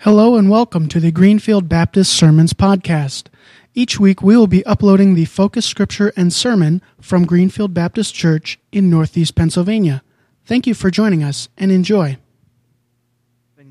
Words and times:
Hello 0.00 0.36
and 0.36 0.50
welcome 0.50 0.88
to 0.88 1.00
the 1.00 1.10
Greenfield 1.10 1.70
Baptist 1.70 2.12
Sermons 2.12 2.52
Podcast. 2.52 3.28
Each 3.74 3.98
week 3.98 4.22
we 4.22 4.36
will 4.36 4.46
be 4.46 4.64
uploading 4.66 5.14
the 5.14 5.24
focus 5.24 5.64
scripture 5.64 6.12
and 6.16 6.32
sermon 6.32 6.82
from 7.00 7.24
Greenfield 7.24 7.72
Baptist 7.72 8.14
Church 8.14 8.58
in 8.70 8.90
Northeast 8.90 9.34
Pennsylvania. 9.34 10.02
Thank 10.44 10.66
you 10.66 10.74
for 10.74 10.90
joining 10.90 11.24
us 11.24 11.48
and 11.56 11.72
enjoy. 11.72 12.18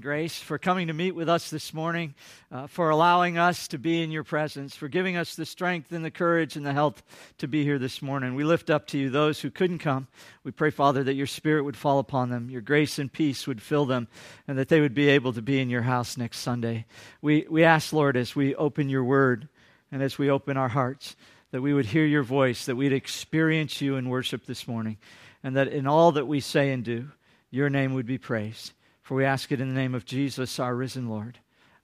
Grace, 0.05 0.37
for 0.37 0.59
coming 0.59 0.85
to 0.85 0.93
meet 0.93 1.15
with 1.15 1.27
us 1.27 1.49
this 1.49 1.73
morning, 1.73 2.13
uh, 2.51 2.67
for 2.67 2.91
allowing 2.91 3.39
us 3.39 3.67
to 3.69 3.79
be 3.79 4.03
in 4.03 4.11
your 4.11 4.23
presence, 4.23 4.75
for 4.75 4.87
giving 4.87 5.17
us 5.17 5.33
the 5.33 5.47
strength 5.47 5.91
and 5.91 6.05
the 6.05 6.11
courage 6.11 6.55
and 6.55 6.63
the 6.63 6.73
health 6.73 7.01
to 7.39 7.47
be 7.47 7.63
here 7.63 7.79
this 7.79 8.03
morning. 8.03 8.35
We 8.35 8.43
lift 8.43 8.69
up 8.69 8.85
to 8.89 8.99
you 8.99 9.09
those 9.09 9.39
who 9.39 9.49
couldn't 9.49 9.79
come. 9.79 10.05
We 10.43 10.51
pray, 10.51 10.69
Father, 10.69 11.03
that 11.03 11.15
your 11.15 11.25
Spirit 11.25 11.63
would 11.63 11.75
fall 11.75 11.97
upon 11.97 12.29
them, 12.29 12.51
your 12.51 12.61
grace 12.61 12.99
and 12.99 13.11
peace 13.11 13.47
would 13.47 13.63
fill 13.63 13.87
them, 13.87 14.07
and 14.47 14.59
that 14.59 14.69
they 14.69 14.79
would 14.79 14.93
be 14.93 15.09
able 15.09 15.33
to 15.33 15.41
be 15.41 15.59
in 15.59 15.71
your 15.71 15.81
house 15.81 16.17
next 16.17 16.37
Sunday. 16.37 16.85
We, 17.23 17.47
we 17.49 17.63
ask, 17.63 17.91
Lord, 17.91 18.15
as 18.15 18.35
we 18.35 18.53
open 18.53 18.89
your 18.89 19.03
word 19.03 19.49
and 19.91 20.03
as 20.03 20.19
we 20.19 20.29
open 20.29 20.55
our 20.55 20.69
hearts, 20.69 21.15
that 21.49 21.63
we 21.63 21.73
would 21.73 21.87
hear 21.87 22.05
your 22.05 22.21
voice, 22.21 22.67
that 22.67 22.75
we'd 22.75 22.93
experience 22.93 23.81
you 23.81 23.95
in 23.95 24.07
worship 24.07 24.45
this 24.45 24.67
morning, 24.67 24.97
and 25.43 25.55
that 25.55 25.69
in 25.69 25.87
all 25.87 26.11
that 26.11 26.27
we 26.27 26.41
say 26.41 26.71
and 26.71 26.83
do, 26.83 27.09
your 27.49 27.71
name 27.71 27.95
would 27.95 28.05
be 28.05 28.19
praised. 28.19 28.71
For 29.05 29.13
we 29.13 29.23
ask 29.23 29.51
it 29.51 29.61
in 29.61 29.67
the 29.67 29.79
name 29.79 29.93
of 29.93 30.03
Jesus, 30.03 30.57
our 30.57 30.73
risen 30.73 31.07
Lord. 31.07 31.37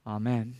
Amen. 0.04 0.56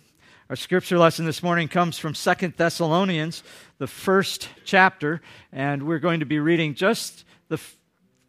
Our 0.49 0.55
scripture 0.55 0.97
lesson 0.97 1.27
this 1.27 1.43
morning 1.43 1.67
comes 1.67 1.99
from 1.99 2.15
Second 2.15 2.55
Thessalonians, 2.57 3.43
the 3.79 3.89
first 3.89 4.49
chapter, 4.65 5.21
and 5.51 5.83
we're 5.83 5.99
going 5.99 6.21
to 6.21 6.27
be 6.27 6.39
reading 6.39 6.77
just 6.77 7.25
the 7.49 7.59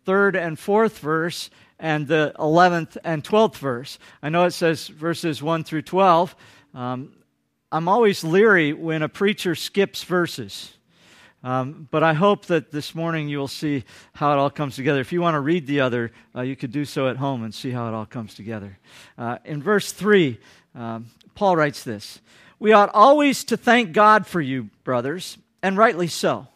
third 0.03 0.35
and 0.35 0.57
fourth 0.57 0.97
verse 0.97 1.51
and 1.77 2.07
the 2.07 2.33
11th 2.39 2.97
and 3.03 3.23
12th 3.23 3.57
verse. 3.57 3.99
I 4.23 4.29
know 4.29 4.45
it 4.45 4.51
says 4.51 4.87
verses 4.87 5.43
1 5.43 5.63
through 5.63 5.83
12. 5.83 6.35
Um, 6.73 7.13
I'm 7.71 7.87
always 7.87 8.23
leery 8.23 8.73
when 8.73 9.03
a 9.03 9.09
preacher 9.09 9.53
skips 9.53 10.03
verses. 10.03 10.73
Um, 11.43 11.89
but 11.91 12.03
I 12.03 12.13
hope 12.13 12.45
that 12.45 12.71
this 12.71 12.95
morning 12.95 13.27
you'll 13.27 13.49
see 13.49 13.83
how 14.13 14.31
it 14.31 14.37
all 14.37 14.49
comes 14.49 14.77
together. 14.77 15.01
If 15.01 15.11
you 15.11 15.21
want 15.21 15.35
to 15.35 15.41
read 15.41 15.67
the 15.67 15.81
other, 15.81 16.11
uh, 16.33 16.41
you 16.41 16.55
could 16.55 16.71
do 16.71 16.85
so 16.85 17.09
at 17.09 17.17
home 17.17 17.43
and 17.43 17.53
see 17.53 17.71
how 17.71 17.89
it 17.89 17.93
all 17.93 18.05
comes 18.05 18.33
together. 18.33 18.79
Uh, 19.17 19.39
in 19.43 19.61
verse 19.61 19.91
3, 19.91 20.39
um, 20.73 21.07
Paul 21.35 21.57
writes 21.57 21.83
this 21.83 22.21
We 22.59 22.71
ought 22.71 22.89
always 22.93 23.43
to 23.45 23.57
thank 23.57 23.91
God 23.91 24.25
for 24.25 24.39
you, 24.39 24.69
brothers, 24.85 25.37
and 25.61 25.77
rightly 25.77 26.07
so, 26.07 26.47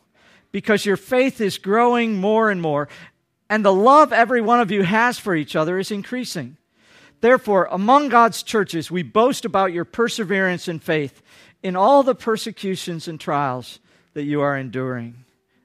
because 0.54 0.86
your 0.86 0.98
faith 0.98 1.42
is 1.42 1.58
growing 1.58 2.16
more 2.16 2.50
and 2.50 2.62
more, 2.62 2.88
and 3.50 3.66
the 3.66 3.74
love 3.74 4.14
every 4.14 4.42
one 4.42 4.62
of 4.62 4.72
you 4.72 4.84
has 4.84 5.20
for 5.20 5.36
each 5.36 5.58
other 5.58 5.78
is 5.78 5.92
increasing. 5.92 6.56
Therefore, 7.20 7.68
among 7.72 8.08
God's 8.08 8.42
churches, 8.42 8.90
we 8.90 9.04
boast 9.04 9.44
about 9.44 9.74
your 9.74 9.86
perseverance 9.86 10.70
and 10.70 10.82
faith 10.82 11.22
in 11.62 11.76
all 11.76 12.04
the 12.04 12.16
persecutions 12.16 13.10
and 13.10 13.20
trials 13.20 13.80
that 14.18 14.24
you 14.24 14.42
are 14.42 14.58
enduring. 14.58 15.14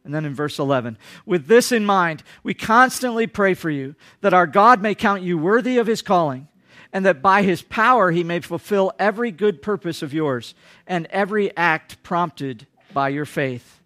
And 0.05 0.15
then 0.15 0.27
in 0.27 0.35
verse 0.35 0.59
11, 0.59 0.99
with 1.25 1.47
this 1.47 1.73
in 1.73 1.87
mind, 1.87 2.23
we 2.43 2.53
constantly 2.53 3.27
pray 3.27 3.55
for 3.55 3.71
you 3.71 3.95
that 4.21 4.35
our 4.35 4.47
God 4.47 4.83
may 4.83 4.95
count 4.95 5.23
you 5.23 5.39
worthy 5.39 5.79
of 5.79 5.87
his 5.87 6.03
calling, 6.03 6.49
and 6.93 7.07
that 7.07 7.23
by 7.23 7.45
his 7.45 7.63
power 7.63 8.11
he 8.11 8.23
may 8.23 8.41
fulfill 8.41 8.93
every 8.99 9.31
good 9.31 9.63
purpose 9.63 10.03
of 10.03 10.13
yours 10.13 10.55
and 10.87 11.07
every 11.07 11.57
act 11.57 12.03
prompted 12.03 12.67
by 12.93 13.09
your 13.09 13.25
faith. 13.25 13.81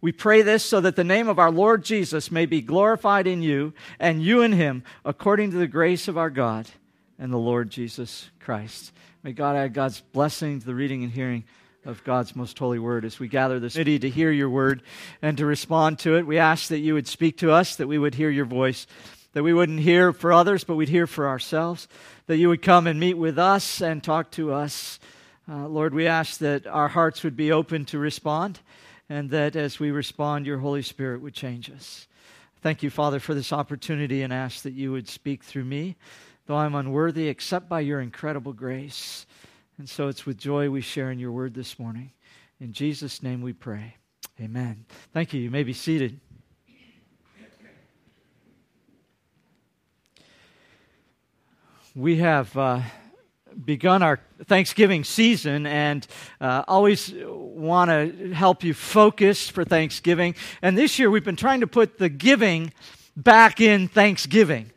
We 0.00 0.10
pray 0.10 0.42
this 0.42 0.64
so 0.64 0.80
that 0.80 0.96
the 0.96 1.04
name 1.04 1.28
of 1.28 1.38
our 1.38 1.52
Lord 1.52 1.84
Jesus 1.84 2.32
may 2.32 2.46
be 2.46 2.62
glorified 2.62 3.28
in 3.28 3.42
you 3.42 3.74
and 4.00 4.24
you 4.24 4.42
in 4.42 4.54
him, 4.54 4.82
according 5.04 5.52
to 5.52 5.56
the 5.56 5.68
grace 5.68 6.08
of 6.08 6.18
our 6.18 6.30
God 6.30 6.68
and 7.16 7.32
the 7.32 7.38
Lord 7.38 7.70
Jesus 7.70 8.28
Christ. 8.40 8.90
May 9.22 9.34
God 9.34 9.54
add 9.54 9.72
God's 9.72 10.00
blessing 10.00 10.58
to 10.58 10.66
the 10.66 10.74
reading 10.74 11.04
and 11.04 11.12
hearing 11.12 11.44
of 11.84 12.04
God's 12.04 12.36
most 12.36 12.58
holy 12.58 12.78
word 12.78 13.04
as 13.04 13.18
we 13.18 13.28
gather 13.28 13.58
this 13.58 13.74
city 13.74 13.98
to 13.98 14.10
hear 14.10 14.30
your 14.30 14.50
word 14.50 14.82
and 15.22 15.36
to 15.38 15.46
respond 15.46 15.98
to 16.00 16.16
it. 16.16 16.26
We 16.26 16.38
ask 16.38 16.68
that 16.68 16.80
you 16.80 16.94
would 16.94 17.08
speak 17.08 17.38
to 17.38 17.52
us, 17.52 17.76
that 17.76 17.86
we 17.86 17.98
would 17.98 18.14
hear 18.14 18.30
your 18.30 18.44
voice, 18.44 18.86
that 19.32 19.42
we 19.42 19.54
wouldn't 19.54 19.80
hear 19.80 20.12
for 20.12 20.32
others, 20.32 20.64
but 20.64 20.76
we'd 20.76 20.88
hear 20.88 21.06
for 21.06 21.28
ourselves, 21.28 21.88
that 22.26 22.36
you 22.36 22.48
would 22.48 22.62
come 22.62 22.86
and 22.86 23.00
meet 23.00 23.14
with 23.14 23.38
us 23.38 23.80
and 23.80 24.02
talk 24.02 24.30
to 24.32 24.52
us. 24.52 24.98
Uh, 25.48 25.66
Lord, 25.66 25.94
we 25.94 26.06
ask 26.06 26.38
that 26.38 26.66
our 26.66 26.88
hearts 26.88 27.24
would 27.24 27.36
be 27.36 27.52
open 27.52 27.84
to 27.86 27.98
respond 27.98 28.60
and 29.08 29.30
that 29.30 29.56
as 29.56 29.80
we 29.80 29.90
respond, 29.90 30.46
your 30.46 30.58
Holy 30.58 30.82
Spirit 30.82 31.20
would 31.20 31.34
change 31.34 31.68
us. 31.70 32.06
Thank 32.62 32.82
you, 32.82 32.90
Father, 32.90 33.18
for 33.18 33.34
this 33.34 33.52
opportunity 33.52 34.22
and 34.22 34.32
ask 34.32 34.62
that 34.62 34.74
you 34.74 34.92
would 34.92 35.08
speak 35.08 35.42
through 35.42 35.64
me, 35.64 35.96
though 36.46 36.56
I'm 36.56 36.74
unworthy, 36.74 37.26
except 37.28 37.68
by 37.68 37.80
your 37.80 38.00
incredible 38.00 38.52
grace. 38.52 39.26
And 39.80 39.88
so 39.88 40.08
it's 40.08 40.26
with 40.26 40.36
joy 40.36 40.68
we 40.68 40.82
share 40.82 41.10
in 41.10 41.18
your 41.18 41.32
word 41.32 41.54
this 41.54 41.78
morning. 41.78 42.12
In 42.60 42.74
Jesus' 42.74 43.22
name 43.22 43.40
we 43.40 43.54
pray. 43.54 43.94
Amen. 44.38 44.84
Thank 45.14 45.32
you. 45.32 45.40
You 45.40 45.50
may 45.50 45.62
be 45.62 45.72
seated. 45.72 46.20
We 51.94 52.16
have 52.18 52.54
uh, 52.58 52.82
begun 53.64 54.02
our 54.02 54.20
Thanksgiving 54.44 55.02
season 55.02 55.66
and 55.66 56.06
uh, 56.42 56.62
always 56.68 57.14
want 57.16 57.90
to 57.90 58.34
help 58.34 58.62
you 58.62 58.74
focus 58.74 59.48
for 59.48 59.64
Thanksgiving. 59.64 60.34
And 60.60 60.76
this 60.76 60.98
year 60.98 61.10
we've 61.10 61.24
been 61.24 61.36
trying 61.36 61.60
to 61.60 61.66
put 61.66 61.96
the 61.96 62.10
giving 62.10 62.74
back 63.16 63.62
in 63.62 63.88
Thanksgiving. 63.88 64.72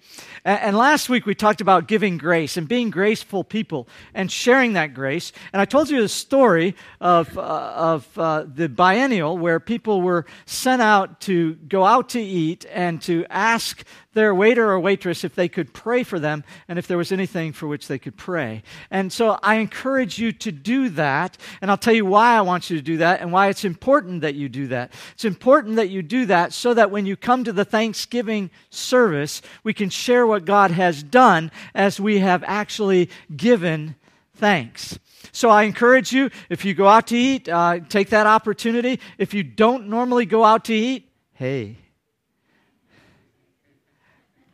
And 0.46 0.76
last 0.78 1.08
week 1.08 1.26
we 1.26 1.36
talked 1.36 1.62
about 1.62 1.88
giving 1.88 2.18
grace 2.18 2.58
and 2.58 2.68
being 2.68 2.90
graceful 2.90 3.46
people 3.46 3.88
and 4.14 4.30
sharing 4.30 4.74
that 4.74 4.94
grace. 4.94 5.32
And 5.54 5.62
I 5.62 5.66
told 5.66 5.90
you 5.90 6.02
the 6.02 6.10
story 6.10 6.76
of, 7.00 7.38
uh, 7.38 7.42
of 7.42 8.18
uh, 8.18 8.46
the 8.54 8.68
biennial 8.68 9.38
where 9.38 9.62
people 9.62 10.02
were 10.02 10.26
sent 10.46 10.82
out 10.82 11.22
to 11.22 11.54
go 11.56 11.86
out 11.86 12.10
to 12.10 12.22
eat 12.22 12.66
and 12.74 13.02
to 13.04 13.26
ask 13.30 13.86
their 14.14 14.34
waiter 14.34 14.72
or 14.72 14.80
waitress 14.80 15.24
if 15.24 15.36
they 15.36 15.48
could 15.48 15.74
pray 15.74 16.04
for 16.04 16.20
them 16.20 16.44
and 16.68 16.80
if 16.80 16.88
there 16.88 16.98
was 16.98 17.12
anything 17.12 17.52
for 17.52 17.68
which 17.68 17.88
they 17.88 18.00
could 18.00 18.18
pray. 18.18 18.64
And 18.90 19.12
so 19.12 19.40
I 19.44 19.56
encourage 19.56 20.20
you 20.20 20.32
to 20.32 20.52
do 20.52 20.90
that. 20.90 21.38
And 21.62 21.70
I'll 21.70 21.78
tell 21.78 21.94
you 21.94 22.06
why 22.06 22.36
I 22.36 22.42
want 22.42 22.70
you 22.70 22.78
to 22.78 22.84
do 22.84 22.98
that 22.98 23.22
and 23.22 23.32
why 23.32 23.48
it's 23.48 23.66
important 23.66 24.22
that 24.22 24.36
you 24.36 24.50
do 24.50 24.68
that. 24.68 24.94
It's 25.14 25.26
important 25.26 25.76
that 25.76 25.90
you 25.90 26.02
do 26.02 26.26
that 26.28 26.54
so 26.54 26.74
that 26.74 26.92
when 26.92 27.06
you 27.06 27.16
come 27.16 27.44
to 27.44 27.54
the 27.54 27.66
Thanksgiving 27.66 28.50
service, 28.70 29.42
we 29.64 29.74
can 29.74 29.90
share 29.90 30.26
what 30.26 30.46
God 30.46 30.72
has 30.72 31.04
done 31.04 31.52
as 31.74 32.00
we 32.00 32.20
have 32.20 32.44
actually 32.46 33.10
given 33.36 33.96
thanks. 34.36 35.00
So 35.32 35.50
I 35.50 35.64
encourage 35.64 36.12
you, 36.12 36.30
if 36.50 36.66
you 36.66 36.74
go 36.74 36.88
out 36.88 37.08
to 37.08 37.18
eat, 37.18 37.50
uh, 37.50 37.80
take 37.90 38.10
that 38.10 38.28
opportunity. 38.28 39.00
If 39.18 39.34
you 39.34 39.44
don't 39.44 39.88
normally 39.88 40.26
go 40.26 40.44
out 40.44 40.66
to 40.66 40.74
eat, 40.74 41.10
hey, 41.34 41.78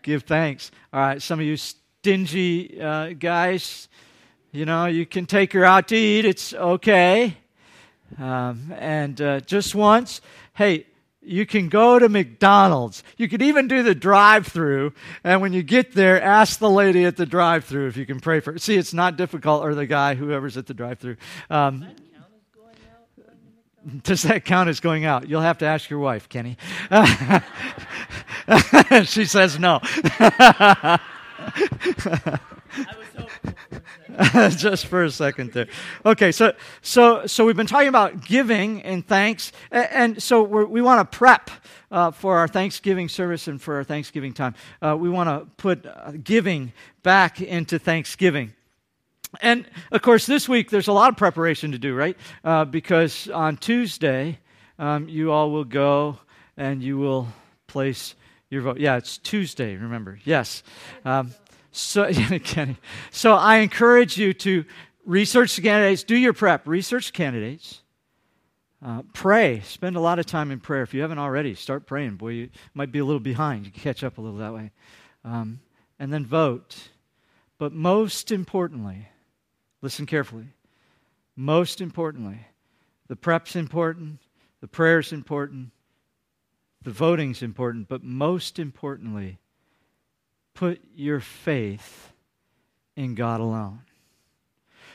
give 0.01 0.23
thanks. 0.23 0.71
All 0.93 0.99
right, 0.99 1.21
some 1.21 1.39
of 1.39 1.45
you 1.45 1.57
stingy 1.57 2.81
uh, 2.81 3.13
guys, 3.13 3.87
you 4.51 4.65
know, 4.65 4.85
you 4.85 5.05
can 5.05 5.25
take 5.25 5.53
her 5.53 5.63
out 5.63 5.89
to 5.89 5.95
eat. 5.95 6.25
It's 6.25 6.53
okay. 6.53 7.37
Um, 8.17 8.73
and 8.77 9.21
uh, 9.21 9.39
just 9.41 9.75
once, 9.75 10.21
hey, 10.55 10.85
you 11.21 11.45
can 11.45 11.69
go 11.69 11.99
to 11.99 12.09
McDonald's. 12.09 13.03
You 13.17 13.27
could 13.27 13.41
even 13.41 13.67
do 13.67 13.83
the 13.83 13.93
drive 13.93 14.47
through. 14.47 14.93
And 15.23 15.41
when 15.41 15.53
you 15.53 15.61
get 15.61 15.93
there, 15.93 16.21
ask 16.21 16.59
the 16.59 16.69
lady 16.69 17.05
at 17.05 17.17
the 17.17 17.25
drive 17.25 17.65
through 17.65 17.87
if 17.87 17.97
you 17.97 18.05
can 18.05 18.19
pray 18.19 18.39
for 18.39 18.53
her. 18.53 18.57
See, 18.57 18.77
it's 18.77 18.93
not 18.93 19.17
difficult, 19.17 19.63
or 19.63 19.75
the 19.75 19.85
guy, 19.85 20.15
whoever's 20.15 20.57
at 20.57 20.65
the 20.65 20.73
drive 20.73 20.99
through. 20.99 21.17
Um, 21.49 21.85
does 24.03 24.23
that 24.23 24.45
count 24.45 24.69
as 24.69 24.79
going 24.79 25.05
out? 25.05 25.27
You'll 25.27 25.41
have 25.41 25.57
to 25.59 25.65
ask 25.65 25.89
your 25.89 25.99
wife, 25.99 26.29
Kenny. 26.29 26.57
she 29.05 29.25
says 29.25 29.59
no. 29.59 29.79
Just 34.49 34.87
for 34.87 35.03
a 35.03 35.11
second 35.11 35.53
there. 35.53 35.67
Okay, 36.05 36.31
so 36.31 36.53
so 36.81 37.25
so 37.25 37.45
we've 37.45 37.55
been 37.55 37.67
talking 37.67 37.87
about 37.87 38.25
giving 38.25 38.81
and 38.81 39.07
thanks, 39.07 39.51
and, 39.71 40.21
so 40.21 40.43
we 40.43 40.81
want 40.81 41.09
to 41.09 41.17
prep 41.17 41.49
uh, 41.89 42.11
for 42.11 42.37
our 42.37 42.47
Thanksgiving 42.47 43.07
service 43.07 43.47
and 43.47 43.61
for 43.61 43.75
our 43.75 43.83
Thanksgiving 43.83 44.33
time. 44.33 44.55
Uh, 44.81 44.97
we 44.97 45.09
want 45.09 45.29
to 45.29 45.47
put 45.55 45.85
uh, 45.85 46.11
giving 46.21 46.73
back 47.01 47.41
into 47.41 47.79
Thanksgiving. 47.79 48.53
And 49.41 49.65
of 49.91 50.01
course, 50.01 50.25
this 50.25 50.49
week 50.49 50.69
there's 50.69 50.87
a 50.87 50.93
lot 50.93 51.09
of 51.09 51.17
preparation 51.17 51.71
to 51.71 51.79
do, 51.79 51.93
right? 51.95 52.17
Uh, 52.43 52.65
because 52.65 53.29
on 53.29 53.57
Tuesday, 53.57 54.39
um, 54.77 55.07
you 55.07 55.31
all 55.31 55.51
will 55.51 55.65
go 55.65 56.19
and 56.57 56.81
you 56.81 56.97
will 56.97 57.27
place 57.67 58.15
your 58.49 58.61
vote. 58.61 58.79
Yeah, 58.79 58.97
it's 58.97 59.17
Tuesday, 59.17 59.75
remember. 59.75 60.19
Yes. 60.23 60.63
Um, 61.05 61.31
so, 61.71 62.11
Kenny. 62.43 62.77
so 63.11 63.35
I 63.35 63.57
encourage 63.57 64.17
you 64.17 64.33
to 64.33 64.65
research 65.05 65.55
the 65.55 65.61
candidates, 65.61 66.03
do 66.03 66.15
your 66.15 66.33
prep, 66.33 66.67
research 66.67 67.13
candidates. 67.13 67.81
Uh, 68.83 69.01
pray. 69.13 69.59
Spend 69.61 69.97
a 69.97 69.99
lot 69.99 70.19
of 70.19 70.25
time 70.25 70.51
in 70.51 70.59
prayer. 70.59 70.83
If 70.83 70.93
you 70.93 71.01
haven't 71.01 71.19
already, 71.19 71.53
start 71.53 71.85
praying. 71.85 72.15
Boy, 72.15 72.29
you 72.29 72.49
might 72.73 72.91
be 72.91 72.99
a 72.99 73.05
little 73.05 73.19
behind. 73.19 73.65
You 73.65 73.71
can 73.71 73.81
catch 73.81 74.03
up 74.03 74.17
a 74.17 74.21
little 74.21 74.37
that 74.37 74.53
way. 74.53 74.71
Um, 75.25 75.59
and 75.99 76.13
then 76.13 76.25
vote. 76.25 76.89
But 77.57 77.73
most 77.73 78.31
importantly, 78.31 79.09
listen 79.81 80.05
carefully. 80.05 80.47
Most 81.35 81.81
importantly, 81.81 82.39
the 83.07 83.15
prep's 83.15 83.55
important, 83.55 84.19
the 84.61 84.67
prayer's 84.67 85.13
important, 85.13 85.71
the 86.81 86.91
voting's 86.91 87.41
important, 87.41 87.87
but 87.87 88.03
most 88.03 88.59
importantly, 88.59 89.39
put 90.53 90.81
your 90.95 91.19
faith 91.19 92.11
in 92.95 93.15
God 93.15 93.39
alone. 93.39 93.81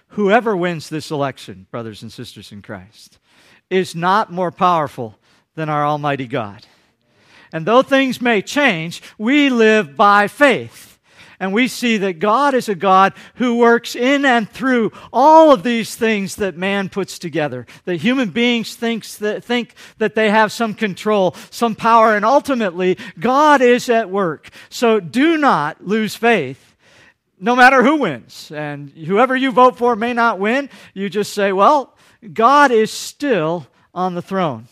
Whoever 0.08 0.56
wins 0.56 0.88
this 0.88 1.10
election, 1.10 1.66
brothers 1.70 2.02
and 2.02 2.12
sisters 2.12 2.52
in 2.52 2.62
Christ, 2.62 3.18
is 3.70 3.94
not 3.94 4.30
more 4.30 4.52
powerful 4.52 5.18
than 5.54 5.68
our 5.68 5.84
Almighty 5.84 6.26
God. 6.26 6.66
And 7.52 7.66
though 7.66 7.82
things 7.82 8.20
may 8.20 8.42
change, 8.42 9.02
we 9.16 9.48
live 9.48 9.96
by 9.96 10.28
faith. 10.28 10.93
And 11.40 11.52
we 11.52 11.68
see 11.68 11.96
that 11.98 12.18
God 12.18 12.54
is 12.54 12.68
a 12.68 12.74
God 12.74 13.12
who 13.36 13.56
works 13.56 13.96
in 13.96 14.24
and 14.24 14.48
through 14.48 14.92
all 15.12 15.52
of 15.52 15.62
these 15.62 15.94
things 15.94 16.36
that 16.36 16.56
man 16.56 16.88
puts 16.88 17.18
together. 17.18 17.66
That 17.84 17.96
human 17.96 18.30
beings 18.30 18.76
thinks 18.76 19.16
that, 19.18 19.44
think 19.44 19.74
that 19.98 20.14
they 20.14 20.30
have 20.30 20.52
some 20.52 20.74
control, 20.74 21.34
some 21.50 21.74
power, 21.74 22.14
and 22.14 22.24
ultimately 22.24 22.98
God 23.18 23.60
is 23.60 23.88
at 23.88 24.10
work. 24.10 24.50
So 24.68 25.00
do 25.00 25.36
not 25.36 25.86
lose 25.86 26.14
faith 26.14 26.74
no 27.38 27.56
matter 27.56 27.82
who 27.82 27.96
wins. 27.96 28.50
And 28.54 28.90
whoever 28.90 29.36
you 29.36 29.52
vote 29.52 29.76
for 29.76 29.96
may 29.96 30.12
not 30.12 30.38
win. 30.38 30.70
You 30.94 31.08
just 31.10 31.32
say, 31.32 31.52
well, 31.52 31.94
God 32.32 32.70
is 32.70 32.90
still 32.90 33.66
on 33.92 34.14
the 34.14 34.22
throne. 34.22 34.68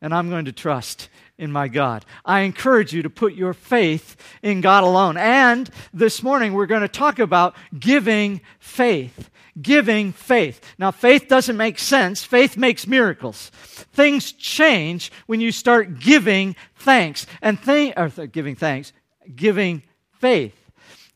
And 0.00 0.14
I'm 0.14 0.30
going 0.30 0.46
to 0.46 0.52
trust 0.52 1.08
in 1.38 1.50
my 1.50 1.68
God. 1.68 2.04
I 2.24 2.40
encourage 2.40 2.92
you 2.92 3.02
to 3.02 3.10
put 3.10 3.34
your 3.34 3.54
faith 3.54 4.16
in 4.42 4.60
God 4.60 4.84
alone. 4.84 5.16
And 5.16 5.68
this 5.92 6.22
morning 6.22 6.52
we're 6.52 6.66
going 6.66 6.82
to 6.82 6.88
talk 6.88 7.18
about 7.18 7.56
giving 7.78 8.40
faith. 8.58 9.30
Giving 9.60 10.12
faith. 10.12 10.60
Now, 10.78 10.90
faith 10.92 11.28
doesn't 11.28 11.56
make 11.56 11.78
sense. 11.78 12.24
Faith 12.24 12.56
makes 12.56 12.86
miracles. 12.86 13.50
Things 13.92 14.32
change 14.32 15.12
when 15.26 15.40
you 15.40 15.52
start 15.52 16.00
giving 16.00 16.56
thanks 16.76 17.26
and 17.42 17.58
or 17.68 18.08
giving 18.28 18.56
thanks, 18.56 18.92
giving 19.34 19.82
faith. 20.18 20.56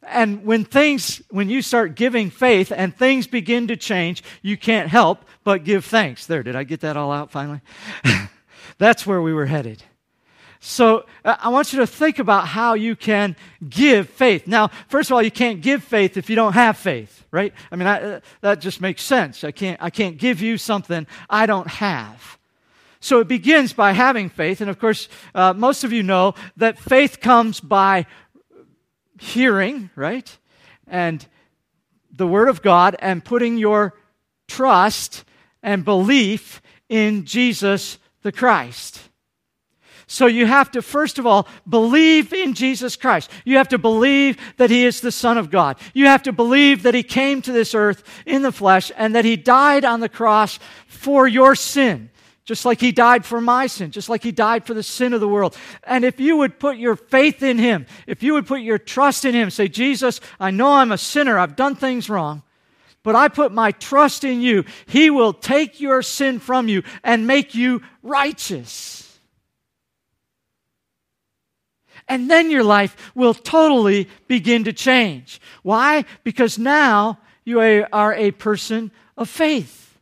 And 0.02 0.44
when 0.44 0.64
things, 0.64 1.22
when 1.30 1.48
you 1.48 1.62
start 1.62 1.96
giving 1.96 2.30
faith 2.30 2.72
and 2.74 2.94
things 2.94 3.26
begin 3.26 3.68
to 3.68 3.76
change, 3.76 4.22
you 4.42 4.56
can't 4.56 4.88
help 4.88 5.24
but 5.42 5.64
give 5.64 5.84
thanks. 5.84 6.26
There, 6.26 6.42
did 6.42 6.56
I 6.56 6.64
get 6.64 6.80
that 6.80 6.96
all 6.96 7.10
out 7.10 7.30
finally? 7.30 7.60
That's 8.78 9.06
where 9.06 9.22
we 9.22 9.32
were 9.32 9.46
headed. 9.46 9.82
So 10.60 11.06
uh, 11.24 11.36
I 11.40 11.48
want 11.48 11.72
you 11.72 11.78
to 11.80 11.86
think 11.86 12.18
about 12.18 12.48
how 12.48 12.74
you 12.74 12.96
can 12.96 13.36
give 13.68 14.08
faith. 14.08 14.46
Now, 14.46 14.68
first 14.88 15.10
of 15.10 15.14
all, 15.14 15.22
you 15.22 15.30
can't 15.30 15.60
give 15.60 15.82
faith 15.82 16.16
if 16.16 16.30
you 16.30 16.36
don't 16.36 16.54
have 16.54 16.76
faith, 16.76 17.24
right? 17.30 17.52
I 17.70 17.76
mean, 17.76 17.86
I, 17.86 18.00
uh, 18.00 18.20
that 18.40 18.60
just 18.60 18.80
makes 18.80 19.02
sense. 19.02 19.44
I 19.44 19.50
can't, 19.50 19.80
I 19.82 19.90
can't 19.90 20.18
give 20.18 20.40
you 20.40 20.58
something 20.58 21.06
I 21.28 21.46
don't 21.46 21.68
have. 21.68 22.38
So 23.00 23.20
it 23.20 23.28
begins 23.28 23.72
by 23.72 23.92
having 23.92 24.28
faith. 24.28 24.60
And 24.60 24.70
of 24.70 24.78
course, 24.78 25.08
uh, 25.34 25.52
most 25.52 25.84
of 25.84 25.92
you 25.92 26.02
know 26.02 26.34
that 26.56 26.78
faith 26.78 27.20
comes 27.20 27.60
by 27.60 28.06
hearing, 29.18 29.90
right? 29.94 30.36
And 30.86 31.26
the 32.10 32.26
Word 32.26 32.48
of 32.48 32.62
God 32.62 32.96
and 32.98 33.24
putting 33.24 33.58
your 33.58 33.94
trust 34.48 35.24
and 35.62 35.84
belief 35.84 36.62
in 36.88 37.24
Jesus 37.24 37.98
the 38.22 38.32
Christ. 38.32 39.00
So 40.08 40.26
you 40.26 40.46
have 40.46 40.70
to, 40.72 40.82
first 40.82 41.18
of 41.18 41.26
all, 41.26 41.48
believe 41.68 42.32
in 42.32 42.54
Jesus 42.54 42.94
Christ. 42.94 43.28
You 43.44 43.56
have 43.56 43.68
to 43.68 43.78
believe 43.78 44.38
that 44.56 44.70
He 44.70 44.84
is 44.84 45.00
the 45.00 45.10
Son 45.10 45.36
of 45.36 45.50
God. 45.50 45.78
You 45.94 46.06
have 46.06 46.22
to 46.24 46.32
believe 46.32 46.84
that 46.84 46.94
He 46.94 47.02
came 47.02 47.42
to 47.42 47.52
this 47.52 47.74
earth 47.74 48.04
in 48.24 48.42
the 48.42 48.52
flesh 48.52 48.92
and 48.96 49.16
that 49.16 49.24
He 49.24 49.36
died 49.36 49.84
on 49.84 49.98
the 49.98 50.08
cross 50.08 50.60
for 50.86 51.26
your 51.26 51.56
sin. 51.56 52.10
Just 52.44 52.64
like 52.64 52.80
he 52.80 52.92
died 52.92 53.26
for 53.26 53.40
my 53.40 53.66
sin, 53.66 53.90
just 53.90 54.08
like 54.08 54.22
he 54.22 54.30
died 54.30 54.64
for 54.64 54.72
the 54.72 54.82
sin 54.84 55.12
of 55.12 55.18
the 55.18 55.26
world. 55.26 55.56
And 55.82 56.04
if 56.04 56.20
you 56.20 56.36
would 56.36 56.60
put 56.60 56.76
your 56.76 56.94
faith 56.94 57.42
in 57.42 57.58
him, 57.58 57.86
if 58.06 58.22
you 58.22 58.34
would 58.34 58.46
put 58.46 58.60
your 58.60 58.78
trust 58.78 59.24
in 59.24 59.34
him, 59.34 59.50
say, 59.50 59.66
Jesus, 59.66 60.20
I 60.38 60.52
know 60.52 60.74
I'm 60.74 60.92
a 60.92 60.98
sinner, 60.98 61.40
I've 61.40 61.56
done 61.56 61.74
things 61.74 62.08
wrong, 62.08 62.44
but 63.02 63.16
I 63.16 63.26
put 63.26 63.50
my 63.50 63.72
trust 63.72 64.22
in 64.22 64.40
you. 64.40 64.64
He 64.86 65.10
will 65.10 65.32
take 65.32 65.80
your 65.80 66.02
sin 66.02 66.38
from 66.38 66.68
you 66.68 66.84
and 67.02 67.26
make 67.26 67.56
you 67.56 67.82
righteous. 68.04 69.05
And 72.08 72.30
then 72.30 72.50
your 72.50 72.64
life 72.64 73.12
will 73.14 73.34
totally 73.34 74.08
begin 74.28 74.64
to 74.64 74.72
change. 74.72 75.40
Why? 75.62 76.04
Because 76.24 76.58
now 76.58 77.18
you 77.44 77.60
are 77.60 78.14
a 78.14 78.30
person 78.32 78.92
of 79.16 79.28
faith. 79.28 79.98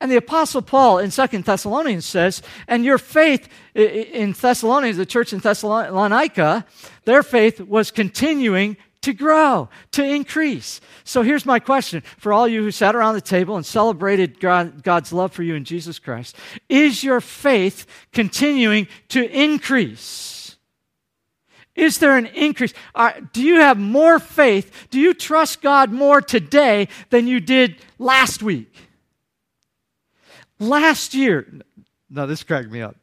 And 0.00 0.10
the 0.10 0.16
Apostle 0.16 0.62
Paul 0.62 0.98
in 0.98 1.10
Second 1.10 1.44
Thessalonians 1.44 2.06
says, 2.06 2.42
and 2.66 2.84
your 2.84 2.98
faith 2.98 3.48
in 3.74 4.32
Thessalonians, 4.32 4.96
the 4.96 5.06
church 5.06 5.32
in 5.32 5.40
Thessalonica, 5.40 6.64
their 7.04 7.22
faith 7.22 7.60
was 7.60 7.90
continuing 7.90 8.76
to 9.02 9.12
grow, 9.12 9.68
to 9.92 10.04
increase. 10.04 10.80
So 11.04 11.22
here's 11.22 11.46
my 11.46 11.58
question 11.58 12.02
for 12.18 12.32
all 12.32 12.48
you 12.48 12.62
who 12.62 12.70
sat 12.70 12.94
around 12.94 13.14
the 13.14 13.20
table 13.20 13.56
and 13.56 13.64
celebrated 13.64 14.40
God, 14.40 14.82
God's 14.82 15.12
love 15.12 15.32
for 15.32 15.42
you 15.42 15.54
in 15.54 15.64
Jesus 15.64 15.98
Christ 15.98 16.36
Is 16.68 17.04
your 17.04 17.20
faith 17.20 17.86
continuing 18.12 18.88
to 19.08 19.28
increase? 19.30 20.37
Is 21.78 21.98
there 21.98 22.16
an 22.16 22.26
increase? 22.26 22.74
do 23.32 23.40
you 23.40 23.60
have 23.60 23.78
more 23.78 24.18
faith? 24.18 24.88
Do 24.90 24.98
you 24.98 25.14
trust 25.14 25.62
God 25.62 25.92
more 25.92 26.20
today 26.20 26.88
than 27.10 27.28
you 27.28 27.38
did 27.38 27.76
last 28.00 28.42
week? 28.42 28.74
Last 30.58 31.14
year, 31.14 31.46
now 32.10 32.26
this 32.26 32.42
cracked 32.42 32.68
me 32.68 32.82
up. 32.82 32.96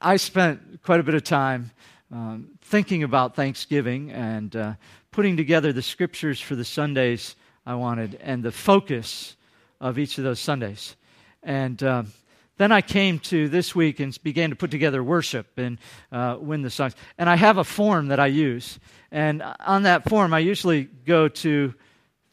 I 0.00 0.18
spent 0.18 0.84
quite 0.84 1.00
a 1.00 1.02
bit 1.02 1.16
of 1.16 1.24
time 1.24 1.72
um, 2.12 2.50
thinking 2.60 3.02
about 3.02 3.34
Thanksgiving 3.34 4.12
and 4.12 4.54
uh, 4.54 4.74
putting 5.10 5.36
together 5.36 5.72
the 5.72 5.82
scriptures 5.82 6.40
for 6.40 6.54
the 6.54 6.64
Sundays 6.64 7.34
I 7.66 7.74
wanted 7.74 8.20
and 8.22 8.44
the 8.44 8.52
focus 8.52 9.34
of 9.80 9.98
each 9.98 10.16
of 10.16 10.22
those 10.22 10.38
Sundays. 10.38 10.94
And 11.42 11.82
um, 11.82 12.12
then 12.60 12.72
I 12.72 12.82
came 12.82 13.20
to 13.20 13.48
this 13.48 13.74
week 13.74 14.00
and 14.00 14.22
began 14.22 14.50
to 14.50 14.56
put 14.56 14.70
together 14.70 15.02
worship 15.02 15.46
and 15.56 15.78
uh, 16.12 16.36
win 16.38 16.60
the 16.60 16.68
songs. 16.68 16.94
And 17.16 17.26
I 17.26 17.36
have 17.36 17.56
a 17.56 17.64
form 17.64 18.08
that 18.08 18.20
I 18.20 18.26
use. 18.26 18.78
And 19.10 19.42
on 19.60 19.84
that 19.84 20.06
form, 20.06 20.34
I 20.34 20.40
usually 20.40 20.82
go 20.84 21.28
to 21.28 21.72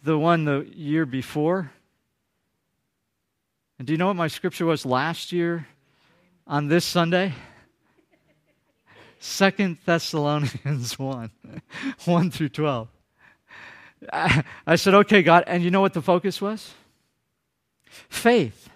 the 0.03 0.19
one 0.19 0.43
the 0.43 0.69
year 0.75 1.05
before. 1.05 1.71
And 3.79 3.87
do 3.87 3.93
you 3.93 3.97
know 3.97 4.07
what 4.07 4.17
my 4.17 4.27
scripture 4.27 4.65
was 4.65 4.85
last 4.85 5.31
year 5.31 5.65
on 6.45 6.67
this 6.67 6.83
Sunday? 6.83 7.33
Second 9.19 9.77
Thessalonians 9.85 10.99
1, 10.99 11.31
1 12.03 12.31
through 12.31 12.49
12. 12.49 12.89
I, 14.11 14.43
I 14.65 14.75
said, 14.75 14.93
okay, 14.93 15.21
God. 15.23 15.45
And 15.47 15.63
you 15.63 15.71
know 15.71 15.79
what 15.79 15.93
the 15.93 16.01
focus 16.01 16.41
was? 16.41 16.73
Faith. 18.09 18.67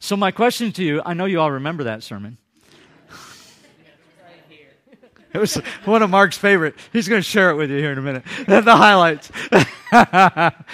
So, 0.00 0.16
my 0.16 0.30
question 0.30 0.72
to 0.72 0.84
you 0.84 1.02
I 1.04 1.14
know 1.14 1.24
you 1.24 1.40
all 1.40 1.50
remember 1.50 1.84
that 1.84 2.02
sermon. 2.02 2.38
It 5.34 5.38
was 5.38 5.56
one 5.84 6.02
of 6.02 6.08
Mark's 6.08 6.38
favorite. 6.38 6.74
He's 6.90 7.06
going 7.06 7.18
to 7.18 7.28
share 7.28 7.50
it 7.50 7.56
with 7.56 7.70
you 7.70 7.76
here 7.76 7.92
in 7.92 7.98
a 7.98 8.02
minute. 8.02 8.24
the 8.46 8.76
highlights. 8.76 9.30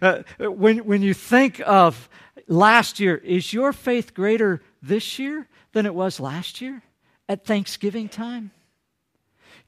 Uh, 0.00 0.22
when, 0.38 0.78
when 0.78 1.02
you 1.02 1.14
think 1.14 1.60
of 1.64 2.08
last 2.48 2.98
year, 2.98 3.16
is 3.16 3.52
your 3.52 3.72
faith 3.72 4.14
greater 4.14 4.62
this 4.82 5.18
year 5.18 5.48
than 5.72 5.86
it 5.86 5.94
was 5.94 6.18
last 6.18 6.60
year 6.60 6.82
at 7.28 7.44
Thanksgiving 7.44 8.08
time? 8.08 8.50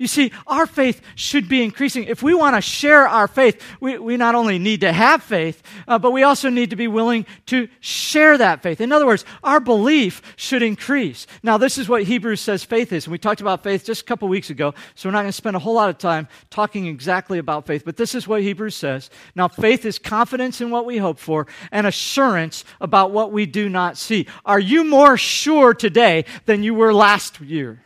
You 0.01 0.07
see, 0.07 0.33
our 0.47 0.65
faith 0.65 1.03
should 1.15 1.47
be 1.47 1.63
increasing. 1.63 2.05
If 2.05 2.23
we 2.23 2.33
want 2.33 2.57
to 2.57 2.63
share 2.63 3.07
our 3.07 3.29
faith, 3.29 3.63
we, 3.81 3.99
we 3.99 4.17
not 4.17 4.35
only 4.35 4.59
need 4.59 4.81
to 4.81 4.95
have 4.95 5.23
faith, 5.23 5.63
uh, 5.87 5.99
but 5.99 6.13
we 6.13 6.23
also 6.23 6.49
need 6.49 6.71
to 6.71 6.77
be 6.77 6.89
willing 6.89 7.27
to 7.47 7.69
share 7.81 8.39
that 8.39 8.63
faith. 8.63 8.81
In 8.81 8.93
other 8.93 9.05
words, 9.05 9.27
our 9.45 9.61
belief 9.61 10.23
should 10.37 10.63
increase. 10.63 11.27
Now, 11.43 11.59
this 11.59 11.77
is 11.77 11.87
what 11.87 12.05
Hebrews 12.05 12.41
says 12.41 12.65
faith 12.65 12.95
is. 12.95 13.05
And 13.05 13.13
we 13.13 13.19
talked 13.19 13.43
about 13.43 13.63
faith 13.63 13.85
just 13.85 14.01
a 14.01 14.05
couple 14.07 14.27
weeks 14.29 14.49
ago, 14.49 14.73
so 14.95 15.07
we're 15.07 15.13
not 15.13 15.21
going 15.21 15.29
to 15.29 15.33
spend 15.33 15.55
a 15.55 15.59
whole 15.59 15.75
lot 15.75 15.91
of 15.91 15.99
time 15.99 16.29
talking 16.49 16.87
exactly 16.87 17.39
about 17.39 17.67
faith, 17.67 17.83
but 17.85 17.99
this 17.99 18.15
is 18.15 18.27
what 18.27 18.41
Hebrews 18.41 18.75
says. 18.75 19.11
Now, 19.35 19.49
faith 19.49 19.85
is 19.85 19.99
confidence 19.99 20.63
in 20.63 20.71
what 20.71 20.87
we 20.87 20.97
hope 20.97 21.19
for 21.19 21.47
and 21.71 21.87
assurance 21.87 22.65
about 22.81 23.11
what 23.11 23.33
we 23.33 23.45
do 23.45 23.69
not 23.69 23.99
see. 23.99 24.27
Are 24.47 24.61
you 24.61 24.83
more 24.83 25.19
sure 25.19 25.75
today 25.75 26.25
than 26.47 26.63
you 26.63 26.73
were 26.73 26.95
last 26.95 27.39
year? 27.43 27.83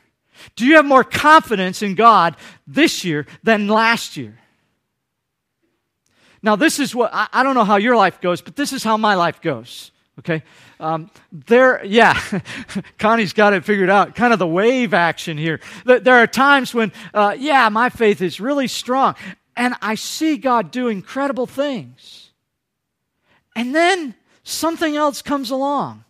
Do 0.56 0.66
you 0.66 0.76
have 0.76 0.84
more 0.84 1.04
confidence 1.04 1.82
in 1.82 1.94
God 1.94 2.36
this 2.66 3.04
year 3.04 3.26
than 3.42 3.68
last 3.68 4.16
year? 4.16 4.38
Now, 6.42 6.56
this 6.56 6.78
is 6.78 6.94
what 6.94 7.10
I, 7.12 7.26
I 7.32 7.42
don't 7.42 7.54
know 7.54 7.64
how 7.64 7.76
your 7.76 7.96
life 7.96 8.20
goes, 8.20 8.42
but 8.42 8.56
this 8.56 8.72
is 8.72 8.84
how 8.84 8.96
my 8.96 9.14
life 9.14 9.40
goes. 9.40 9.90
Okay? 10.18 10.42
Um, 10.78 11.10
there, 11.32 11.84
yeah, 11.84 12.20
Connie's 12.98 13.32
got 13.32 13.52
it 13.52 13.64
figured 13.64 13.90
out. 13.90 14.14
Kind 14.14 14.32
of 14.32 14.38
the 14.38 14.46
wave 14.46 14.94
action 14.94 15.38
here. 15.38 15.60
There 15.84 16.16
are 16.16 16.26
times 16.26 16.74
when, 16.74 16.92
uh, 17.12 17.34
yeah, 17.38 17.68
my 17.70 17.88
faith 17.88 18.20
is 18.20 18.40
really 18.40 18.68
strong. 18.68 19.14
and 19.56 19.74
I 19.80 19.94
see 19.94 20.36
God 20.36 20.70
do 20.70 20.88
incredible 20.88 21.46
things. 21.46 22.30
And 23.56 23.74
then 23.74 24.14
something 24.42 24.96
else 24.96 25.22
comes 25.22 25.50
along 25.50 26.04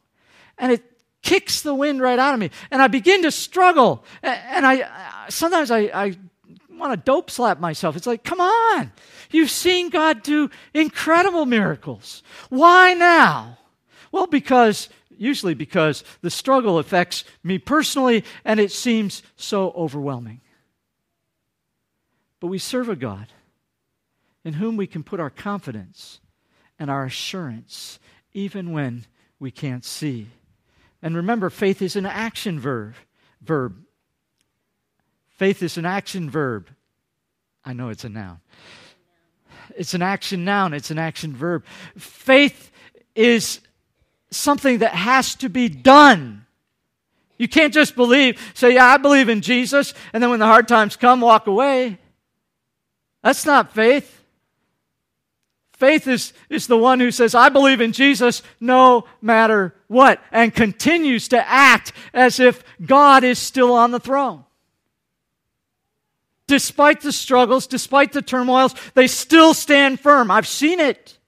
and 0.58 0.72
it 0.72 0.82
kicks 1.24 1.62
the 1.62 1.74
wind 1.74 2.00
right 2.00 2.18
out 2.18 2.34
of 2.34 2.38
me. 2.38 2.50
And 2.70 2.80
I 2.80 2.86
begin 2.86 3.22
to 3.22 3.32
struggle. 3.32 4.04
And 4.22 4.64
I 4.64 5.26
sometimes 5.28 5.72
I, 5.72 5.80
I 5.92 6.16
want 6.70 6.92
to 6.92 6.96
dope 6.96 7.30
slap 7.30 7.58
myself. 7.58 7.96
It's 7.96 8.06
like, 8.06 8.22
come 8.22 8.40
on. 8.40 8.92
You've 9.30 9.50
seen 9.50 9.90
God 9.90 10.22
do 10.22 10.50
incredible 10.72 11.46
miracles. 11.46 12.22
Why 12.50 12.94
now? 12.94 13.58
Well, 14.12 14.28
because 14.28 14.88
usually 15.16 15.54
because 15.54 16.04
the 16.20 16.30
struggle 16.30 16.78
affects 16.78 17.24
me 17.42 17.58
personally 17.58 18.24
and 18.44 18.60
it 18.60 18.70
seems 18.70 19.22
so 19.36 19.72
overwhelming. 19.72 20.40
But 22.38 22.48
we 22.48 22.58
serve 22.58 22.88
a 22.88 22.96
God 22.96 23.28
in 24.44 24.54
whom 24.54 24.76
we 24.76 24.86
can 24.86 25.02
put 25.02 25.20
our 25.20 25.30
confidence 25.30 26.20
and 26.78 26.90
our 26.90 27.04
assurance 27.04 27.98
even 28.34 28.72
when 28.72 29.06
we 29.38 29.50
can't 29.50 29.84
see. 29.84 30.28
And 31.04 31.14
remember, 31.14 31.50
faith 31.50 31.82
is 31.82 31.96
an 31.96 32.06
action 32.06 32.58
verb. 32.58 32.94
Verb. 33.42 33.76
Faith 35.36 35.62
is 35.62 35.76
an 35.76 35.84
action 35.84 36.30
verb. 36.30 36.70
I 37.62 37.74
know 37.74 37.90
it's 37.90 38.04
a 38.04 38.08
noun. 38.08 38.40
It's 39.76 39.92
an 39.92 40.00
action 40.00 40.46
noun, 40.46 40.72
it's 40.72 40.90
an 40.90 40.98
action 40.98 41.34
verb. 41.34 41.64
Faith 41.98 42.72
is 43.14 43.60
something 44.30 44.78
that 44.78 44.94
has 44.94 45.34
to 45.36 45.50
be 45.50 45.68
done. 45.68 46.46
You 47.36 47.48
can't 47.48 47.74
just 47.74 47.96
believe, 47.96 48.40
say, 48.54 48.74
Yeah, 48.74 48.86
I 48.86 48.96
believe 48.96 49.28
in 49.28 49.42
Jesus, 49.42 49.92
and 50.14 50.22
then 50.22 50.30
when 50.30 50.40
the 50.40 50.46
hard 50.46 50.68
times 50.68 50.96
come, 50.96 51.20
walk 51.20 51.46
away. 51.46 51.98
That's 53.22 53.44
not 53.44 53.74
faith. 53.74 54.23
Faith 55.76 56.06
is, 56.06 56.32
is 56.48 56.68
the 56.68 56.76
one 56.76 57.00
who 57.00 57.10
says, 57.10 57.34
I 57.34 57.48
believe 57.48 57.80
in 57.80 57.92
Jesus 57.92 58.42
no 58.60 59.06
matter 59.20 59.74
what, 59.88 60.22
and 60.30 60.54
continues 60.54 61.28
to 61.28 61.48
act 61.48 61.92
as 62.12 62.38
if 62.38 62.62
God 62.84 63.24
is 63.24 63.40
still 63.40 63.72
on 63.72 63.90
the 63.90 63.98
throne. 63.98 64.44
Despite 66.46 67.00
the 67.00 67.10
struggles, 67.10 67.66
despite 67.66 68.12
the 68.12 68.22
turmoils, 68.22 68.74
they 68.94 69.08
still 69.08 69.52
stand 69.52 69.98
firm. 69.98 70.30
I've 70.30 70.46
seen 70.46 70.78
it 70.78 71.18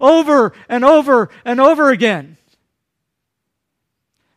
over 0.00 0.52
and 0.68 0.84
over 0.84 1.30
and 1.44 1.58
over 1.58 1.90
again. 1.90 2.36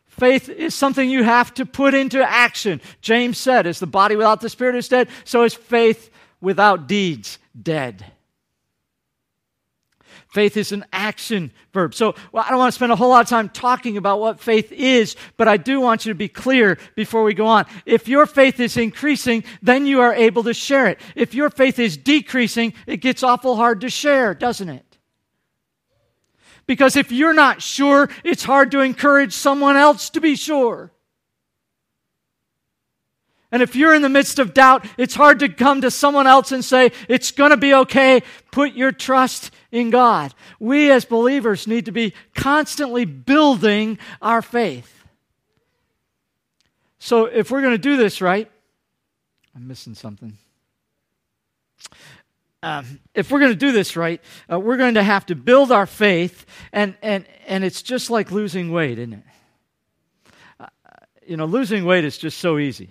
Faith 0.06 0.48
is 0.48 0.74
something 0.74 1.10
you 1.10 1.24
have 1.24 1.52
to 1.54 1.66
put 1.66 1.92
into 1.92 2.22
action. 2.22 2.80
James 3.02 3.36
said, 3.36 3.66
As 3.66 3.80
the 3.80 3.86
body 3.86 4.16
without 4.16 4.40
the 4.40 4.48
spirit 4.48 4.76
is 4.76 4.88
dead, 4.88 5.08
so 5.24 5.42
is 5.42 5.52
faith 5.52 6.10
without 6.40 6.86
deeds 6.86 7.38
dead. 7.60 8.12
Faith 10.36 10.58
is 10.58 10.70
an 10.70 10.84
action 10.92 11.50
verb. 11.72 11.94
So 11.94 12.14
well, 12.30 12.44
I 12.46 12.50
don't 12.50 12.58
want 12.58 12.70
to 12.70 12.76
spend 12.76 12.92
a 12.92 12.96
whole 12.96 13.08
lot 13.08 13.22
of 13.22 13.28
time 13.30 13.48
talking 13.48 13.96
about 13.96 14.20
what 14.20 14.38
faith 14.38 14.70
is, 14.70 15.16
but 15.38 15.48
I 15.48 15.56
do 15.56 15.80
want 15.80 16.04
you 16.04 16.10
to 16.10 16.14
be 16.14 16.28
clear 16.28 16.76
before 16.94 17.22
we 17.22 17.32
go 17.32 17.46
on. 17.46 17.64
If 17.86 18.06
your 18.06 18.26
faith 18.26 18.60
is 18.60 18.76
increasing, 18.76 19.44
then 19.62 19.86
you 19.86 20.02
are 20.02 20.12
able 20.12 20.42
to 20.42 20.52
share 20.52 20.88
it. 20.88 21.00
If 21.14 21.34
your 21.34 21.48
faith 21.48 21.78
is 21.78 21.96
decreasing, 21.96 22.74
it 22.86 22.98
gets 22.98 23.22
awful 23.22 23.56
hard 23.56 23.80
to 23.80 23.88
share, 23.88 24.34
doesn't 24.34 24.68
it? 24.68 24.98
Because 26.66 26.96
if 26.96 27.10
you're 27.10 27.32
not 27.32 27.62
sure, 27.62 28.10
it's 28.22 28.44
hard 28.44 28.72
to 28.72 28.80
encourage 28.80 29.32
someone 29.32 29.76
else 29.78 30.10
to 30.10 30.20
be 30.20 30.36
sure. 30.36 30.92
And 33.52 33.62
if 33.62 33.74
you're 33.74 33.94
in 33.94 34.02
the 34.02 34.10
midst 34.10 34.38
of 34.38 34.52
doubt, 34.52 34.86
it's 34.98 35.14
hard 35.14 35.38
to 35.38 35.48
come 35.48 35.80
to 35.80 35.90
someone 35.90 36.26
else 36.26 36.52
and 36.52 36.62
say, 36.62 36.92
It's 37.08 37.30
going 37.30 37.52
to 37.52 37.56
be 37.56 37.72
okay. 37.72 38.22
Put 38.50 38.74
your 38.74 38.92
trust 38.92 39.50
in 39.76 39.90
God. 39.90 40.34
We 40.58 40.90
as 40.90 41.04
believers 41.04 41.66
need 41.66 41.84
to 41.84 41.92
be 41.92 42.14
constantly 42.34 43.04
building 43.04 43.98
our 44.22 44.40
faith. 44.40 45.04
So 46.98 47.26
if 47.26 47.50
we're 47.50 47.60
going 47.60 47.74
to 47.74 47.78
do 47.78 47.98
this 47.98 48.22
right, 48.22 48.50
I'm 49.54 49.68
missing 49.68 49.94
something. 49.94 50.38
Um, 52.62 53.00
if 53.14 53.30
we're 53.30 53.38
going 53.38 53.52
to 53.52 53.56
do 53.56 53.70
this 53.70 53.96
right, 53.96 54.20
uh, 54.50 54.58
we're 54.58 54.78
going 54.78 54.94
to 54.94 55.02
have 55.02 55.26
to 55.26 55.34
build 55.34 55.70
our 55.70 55.86
faith, 55.86 56.46
and, 56.72 56.96
and, 57.02 57.26
and 57.46 57.62
it's 57.62 57.82
just 57.82 58.08
like 58.10 58.32
losing 58.32 58.72
weight, 58.72 58.98
isn't 58.98 59.12
it? 59.12 59.22
Uh, 60.58 60.66
you 61.26 61.36
know, 61.36 61.44
losing 61.44 61.84
weight 61.84 62.04
is 62.04 62.16
just 62.16 62.38
so 62.38 62.58
easy. 62.58 62.88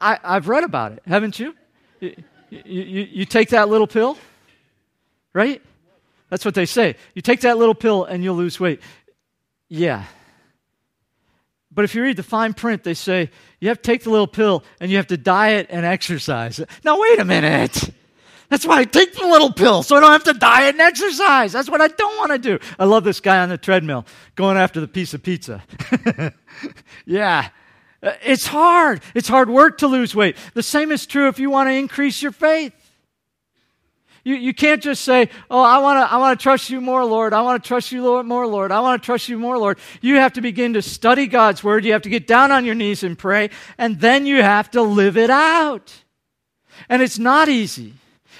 I, 0.00 0.18
have 0.22 0.48
read 0.48 0.64
about 0.64 0.92
it, 0.92 1.02
haven't 1.06 1.38
you? 1.38 1.54
You, 2.00 2.14
you? 2.50 3.08
you 3.10 3.24
take 3.26 3.50
that 3.50 3.68
little 3.68 3.86
pill, 3.86 4.16
right? 5.32 5.62
That's 6.30 6.44
what 6.44 6.54
they 6.54 6.66
say. 6.66 6.96
You 7.14 7.22
take 7.22 7.40
that 7.40 7.58
little 7.58 7.74
pill 7.74 8.04
and 8.04 8.24
you'll 8.24 8.36
lose 8.36 8.58
weight. 8.58 8.80
Yeah. 9.68 10.04
But 11.70 11.84
if 11.84 11.94
you 11.94 12.02
read 12.02 12.16
the 12.16 12.22
fine 12.22 12.54
print, 12.54 12.84
they 12.84 12.94
say 12.94 13.30
you 13.60 13.68
have 13.68 13.78
to 13.78 13.82
take 13.82 14.02
the 14.04 14.10
little 14.10 14.26
pill 14.26 14.64
and 14.80 14.90
you 14.90 14.98
have 14.98 15.06
to 15.08 15.16
diet 15.16 15.68
and 15.70 15.86
exercise. 15.86 16.60
Now, 16.84 17.00
wait 17.00 17.18
a 17.18 17.24
minute. 17.24 17.90
That's 18.52 18.66
why 18.66 18.80
I 18.80 18.84
take 18.84 19.14
the 19.14 19.26
little 19.26 19.50
pill, 19.50 19.82
so 19.82 19.96
I 19.96 20.00
don't 20.00 20.12
have 20.12 20.24
to 20.24 20.34
diet 20.34 20.74
and 20.74 20.82
exercise. 20.82 21.52
That's 21.52 21.70
what 21.70 21.80
I 21.80 21.88
don't 21.88 22.18
want 22.18 22.32
to 22.32 22.38
do. 22.38 22.58
I 22.78 22.84
love 22.84 23.02
this 23.02 23.20
guy 23.20 23.38
on 23.38 23.48
the 23.48 23.56
treadmill 23.56 24.04
going 24.34 24.58
after 24.58 24.78
the 24.78 24.88
piece 24.88 25.14
of 25.14 25.22
pizza. 25.22 25.62
yeah, 27.06 27.48
uh, 28.02 28.12
it's 28.22 28.46
hard. 28.46 29.00
It's 29.14 29.28
hard 29.28 29.48
work 29.48 29.78
to 29.78 29.86
lose 29.86 30.14
weight. 30.14 30.36
The 30.52 30.62
same 30.62 30.92
is 30.92 31.06
true 31.06 31.28
if 31.28 31.38
you 31.38 31.48
want 31.48 31.70
to 31.70 31.72
increase 31.72 32.20
your 32.20 32.32
faith. 32.32 32.74
You, 34.24 34.36
you 34.36 34.54
can't 34.54 34.82
just 34.82 35.02
say, 35.02 35.28
Oh, 35.50 35.60
I 35.60 35.78
want 35.78 35.98
to 35.98 36.12
I 36.12 36.16
wanna 36.18 36.36
trust 36.36 36.70
you 36.70 36.80
more, 36.80 37.04
Lord. 37.04 37.32
I 37.32 37.42
want 37.42 37.62
to 37.62 37.66
trust 37.66 37.90
you 37.90 38.02
Lord, 38.02 38.26
more, 38.26 38.46
Lord. 38.46 38.70
I 38.70 38.80
want 38.80 39.02
to 39.02 39.06
trust 39.06 39.28
you 39.28 39.38
more, 39.38 39.58
Lord. 39.58 39.78
You 40.00 40.16
have 40.16 40.34
to 40.34 40.40
begin 40.40 40.74
to 40.74 40.82
study 40.82 41.26
God's 41.26 41.64
word. 41.64 41.84
You 41.84 41.92
have 41.92 42.02
to 42.02 42.08
get 42.08 42.26
down 42.26 42.52
on 42.52 42.64
your 42.64 42.74
knees 42.74 43.02
and 43.02 43.18
pray, 43.18 43.50
and 43.78 44.00
then 44.00 44.26
you 44.26 44.42
have 44.42 44.70
to 44.72 44.82
live 44.82 45.16
it 45.16 45.30
out. 45.30 45.92
And 46.88 47.02
it's 47.02 47.18
not 47.18 47.48
easy, 47.48 47.94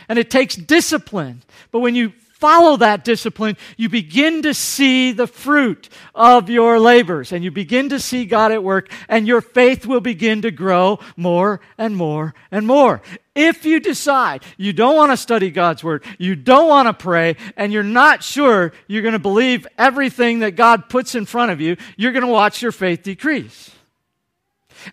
and 0.08 0.18
it 0.18 0.30
takes 0.30 0.54
discipline. 0.54 1.42
But 1.70 1.80
when 1.80 1.94
you 1.94 2.12
follow 2.42 2.76
that 2.76 3.04
discipline, 3.04 3.56
you 3.76 3.88
begin 3.88 4.42
to 4.42 4.52
see 4.52 5.12
the 5.12 5.28
fruit 5.28 5.88
of 6.12 6.50
your 6.50 6.80
labors 6.80 7.30
and 7.30 7.44
you 7.44 7.52
begin 7.52 7.88
to 7.90 8.00
see 8.00 8.24
God 8.24 8.50
at 8.50 8.64
work, 8.64 8.90
and 9.08 9.28
your 9.28 9.40
faith 9.40 9.86
will 9.86 10.00
begin 10.00 10.42
to 10.42 10.50
grow 10.50 10.98
more 11.16 11.60
and 11.78 11.96
more 11.96 12.34
and 12.50 12.66
more. 12.66 13.00
If 13.36 13.64
you 13.64 13.78
decide 13.78 14.42
you 14.56 14.72
don't 14.72 14.96
want 14.96 15.12
to 15.12 15.16
study 15.16 15.52
God's 15.52 15.84
Word, 15.84 16.02
you 16.18 16.34
don't 16.34 16.68
want 16.68 16.88
to 16.88 16.94
pray, 16.94 17.36
and 17.56 17.72
you're 17.72 17.84
not 17.84 18.24
sure 18.24 18.72
you're 18.88 19.02
going 19.02 19.12
to 19.12 19.20
believe 19.20 19.64
everything 19.78 20.40
that 20.40 20.56
God 20.56 20.88
puts 20.88 21.14
in 21.14 21.26
front 21.26 21.52
of 21.52 21.60
you, 21.60 21.76
you're 21.96 22.12
going 22.12 22.26
to 22.26 22.32
watch 22.32 22.60
your 22.60 22.72
faith 22.72 23.04
decrease. 23.04 23.70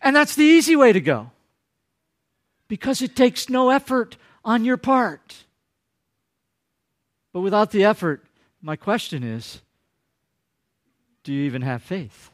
And 0.04 0.16
that's 0.16 0.36
the 0.36 0.46
easy 0.46 0.76
way 0.76 0.94
to 0.94 1.02
go 1.02 1.32
because 2.68 3.02
it 3.02 3.16
takes 3.16 3.50
no 3.50 3.72
effort 3.72 4.18
on 4.46 4.64
your 4.66 4.78
part. 4.78 5.46
But 7.34 7.42
without 7.42 7.72
the 7.72 7.84
effort, 7.84 8.26
my 8.62 8.76
question 8.76 9.24
is 9.24 9.62
do 11.24 11.34
you 11.34 11.44
even 11.44 11.62
have 11.62 11.84
faith? 11.84 12.32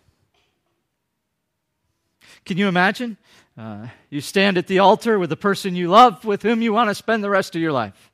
Can 2.45 2.57
you 2.57 2.67
imagine? 2.67 3.17
Uh, 3.57 3.87
you 4.09 4.21
stand 4.21 4.57
at 4.57 4.67
the 4.67 4.79
altar 4.79 5.17
with 5.17 5.29
the 5.29 5.37
person 5.37 5.75
you 5.75 5.87
love, 5.87 6.25
with 6.25 6.43
whom 6.43 6.61
you 6.61 6.73
want 6.73 6.89
to 6.89 6.95
spend 6.95 7.23
the 7.23 7.29
rest 7.29 7.55
of 7.55 7.61
your 7.61 7.71
life. 7.71 8.11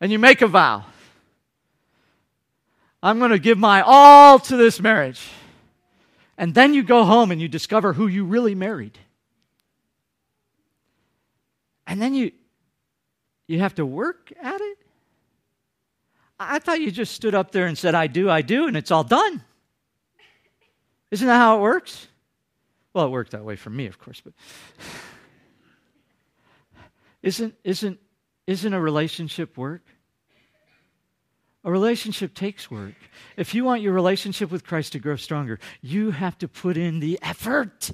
And 0.00 0.12
you 0.12 0.18
make 0.18 0.42
a 0.42 0.46
vow 0.46 0.84
I'm 3.06 3.20
going 3.20 3.30
to 3.30 3.38
give 3.38 3.56
my 3.56 3.82
all 3.82 4.40
to 4.40 4.56
this 4.56 4.80
marriage. 4.80 5.28
And 6.36 6.54
then 6.54 6.74
you 6.74 6.82
go 6.82 7.04
home 7.04 7.30
and 7.30 7.40
you 7.40 7.46
discover 7.46 7.92
who 7.92 8.08
you 8.08 8.24
really 8.24 8.56
married. 8.56 8.98
And 11.86 12.02
then 12.02 12.14
you, 12.14 12.32
you 13.46 13.60
have 13.60 13.76
to 13.76 13.86
work 13.86 14.32
at 14.42 14.60
it. 14.60 14.75
I 16.38 16.58
thought 16.58 16.80
you 16.80 16.90
just 16.90 17.14
stood 17.14 17.34
up 17.34 17.52
there 17.52 17.66
and 17.66 17.76
said, 17.78 17.94
I 17.94 18.06
do, 18.06 18.28
I 18.28 18.42
do, 18.42 18.66
and 18.66 18.76
it's 18.76 18.90
all 18.90 19.04
done. 19.04 19.42
Isn't 21.10 21.26
that 21.26 21.36
how 21.36 21.58
it 21.58 21.60
works? 21.60 22.08
Well, 22.92 23.06
it 23.06 23.10
worked 23.10 23.32
that 23.32 23.44
way 23.44 23.56
for 23.56 23.70
me, 23.70 23.86
of 23.86 23.98
course, 23.98 24.20
but 24.22 24.32
isn't, 27.22 27.54
isn't, 27.64 27.98
isn't 28.46 28.72
a 28.72 28.80
relationship 28.80 29.56
work? 29.56 29.82
A 31.64 31.70
relationship 31.70 32.34
takes 32.34 32.70
work. 32.70 32.94
If 33.36 33.54
you 33.54 33.64
want 33.64 33.82
your 33.82 33.92
relationship 33.92 34.50
with 34.52 34.64
Christ 34.64 34.92
to 34.92 34.98
grow 35.00 35.16
stronger, 35.16 35.58
you 35.82 36.12
have 36.12 36.38
to 36.38 36.48
put 36.48 36.76
in 36.76 37.00
the 37.00 37.18
effort. 37.22 37.90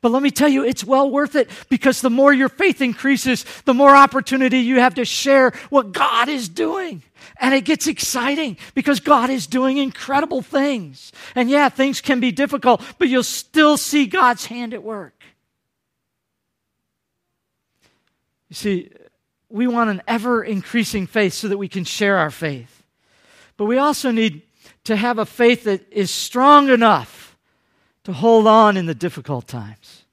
But 0.00 0.10
let 0.10 0.22
me 0.22 0.30
tell 0.30 0.48
you, 0.48 0.64
it's 0.64 0.84
well 0.84 1.10
worth 1.10 1.36
it 1.36 1.50
because 1.68 2.00
the 2.00 2.10
more 2.10 2.32
your 2.32 2.48
faith 2.48 2.80
increases, 2.80 3.44
the 3.64 3.74
more 3.74 3.94
opportunity 3.94 4.58
you 4.58 4.80
have 4.80 4.94
to 4.94 5.04
share 5.04 5.52
what 5.70 5.92
God 5.92 6.28
is 6.28 6.48
doing. 6.48 7.02
And 7.36 7.54
it 7.54 7.64
gets 7.64 7.86
exciting 7.86 8.56
because 8.74 9.00
God 9.00 9.30
is 9.30 9.46
doing 9.46 9.76
incredible 9.76 10.42
things. 10.42 11.12
And 11.34 11.48
yeah, 11.50 11.68
things 11.68 12.00
can 12.00 12.20
be 12.20 12.32
difficult, 12.32 12.82
but 12.98 13.08
you'll 13.08 13.22
still 13.22 13.76
see 13.76 14.06
God's 14.06 14.46
hand 14.46 14.74
at 14.74 14.82
work. 14.82 15.14
You 18.48 18.56
see, 18.56 18.90
we 19.48 19.66
want 19.66 19.90
an 19.90 20.02
ever 20.08 20.42
increasing 20.42 21.06
faith 21.06 21.34
so 21.34 21.48
that 21.48 21.58
we 21.58 21.68
can 21.68 21.84
share 21.84 22.16
our 22.16 22.30
faith. 22.30 22.82
But 23.56 23.66
we 23.66 23.78
also 23.78 24.10
need 24.10 24.42
to 24.84 24.96
have 24.96 25.18
a 25.18 25.26
faith 25.26 25.64
that 25.64 25.92
is 25.92 26.10
strong 26.10 26.68
enough 26.68 27.21
to 28.04 28.12
hold 28.12 28.46
on 28.46 28.76
in 28.76 28.86
the 28.86 28.94
difficult 28.94 29.46
times. 29.46 30.04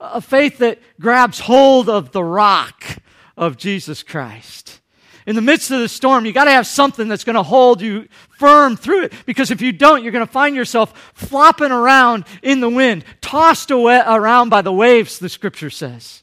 A 0.00 0.20
faith 0.20 0.58
that 0.58 0.78
grabs 1.00 1.40
hold 1.40 1.88
of 1.88 2.12
the 2.12 2.22
rock 2.22 2.98
of 3.36 3.56
Jesus 3.56 4.02
Christ. 4.02 4.80
In 5.26 5.36
the 5.36 5.42
midst 5.42 5.70
of 5.70 5.80
the 5.80 5.88
storm, 5.88 6.24
you 6.24 6.32
got 6.32 6.44
to 6.44 6.50
have 6.50 6.66
something 6.66 7.06
that's 7.06 7.24
going 7.24 7.36
to 7.36 7.42
hold 7.42 7.82
you 7.82 8.08
firm 8.38 8.76
through 8.76 9.04
it. 9.04 9.12
Because 9.26 9.50
if 9.50 9.60
you 9.60 9.72
don't, 9.72 10.02
you're 10.02 10.12
going 10.12 10.26
to 10.26 10.32
find 10.32 10.56
yourself 10.56 11.12
flopping 11.14 11.70
around 11.70 12.24
in 12.42 12.60
the 12.60 12.70
wind, 12.70 13.04
tossed 13.20 13.70
away, 13.70 14.02
around 14.06 14.48
by 14.48 14.62
the 14.62 14.72
waves, 14.72 15.18
the 15.18 15.28
scripture 15.28 15.68
says. 15.68 16.22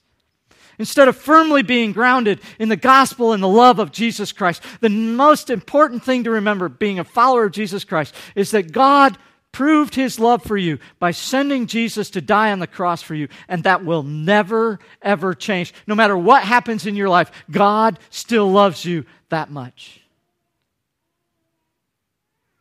Instead 0.80 1.08
of 1.08 1.16
firmly 1.16 1.62
being 1.62 1.92
grounded 1.92 2.42
in 2.58 2.68
the 2.68 2.76
gospel 2.76 3.32
and 3.32 3.44
the 3.44 3.48
love 3.48 3.78
of 3.78 3.92
Jesus 3.92 4.32
Christ, 4.32 4.64
the 4.82 4.90
most 4.90 5.50
important 5.50 6.04
thing 6.04 6.24
to 6.24 6.32
remember 6.32 6.68
being 6.68 6.98
a 6.98 7.04
follower 7.04 7.46
of 7.46 7.52
Jesus 7.52 7.84
Christ 7.84 8.16
is 8.34 8.52
that 8.52 8.72
God 8.72 9.18
proved 9.56 9.96
his 9.96 10.20
love 10.20 10.44
for 10.44 10.58
you 10.58 10.78
by 11.00 11.12
sending 11.12 11.66
Jesus 11.66 12.10
to 12.10 12.20
die 12.20 12.52
on 12.52 12.60
the 12.60 12.68
cross 12.68 13.02
for 13.02 13.16
you, 13.16 13.30
and 13.48 13.64
that 13.64 13.86
will 13.86 14.04
never, 14.04 14.80
ever 15.02 15.34
change. 15.34 15.74
No 15.88 15.96
matter 15.96 16.18
what 16.18 16.44
happens 16.44 16.86
in 16.86 16.98
your 16.98 17.08
life, 17.08 17.32
God 17.50 17.98
still 18.10 18.52
loves 18.52 18.84
you 18.84 19.06
that 19.30 19.50
much. 19.50 20.02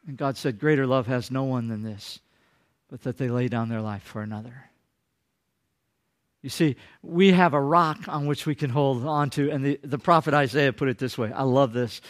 And 0.06 0.16
God 0.16 0.36
said, 0.36 0.60
Greater 0.60 0.86
love 0.86 1.08
has 1.08 1.32
no 1.32 1.42
one 1.42 1.66
than 1.66 1.82
this, 1.82 2.20
but 2.88 3.02
that 3.02 3.18
they 3.18 3.28
lay 3.28 3.48
down 3.48 3.68
their 3.68 3.82
life 3.82 4.04
for 4.04 4.22
another. 4.22 4.70
You 6.42 6.50
see, 6.50 6.76
we 7.02 7.32
have 7.32 7.54
a 7.54 7.60
rock 7.60 8.06
on 8.06 8.26
which 8.26 8.46
we 8.46 8.54
can 8.54 8.70
hold 8.70 9.04
on 9.04 9.30
to. 9.30 9.50
And 9.50 9.64
the, 9.64 9.80
the 9.82 9.98
prophet 9.98 10.32
Isaiah 10.32 10.72
put 10.72 10.88
it 10.88 10.98
this 10.98 11.18
way. 11.18 11.32
I 11.32 11.42
love 11.42 11.72
this. 11.72 12.00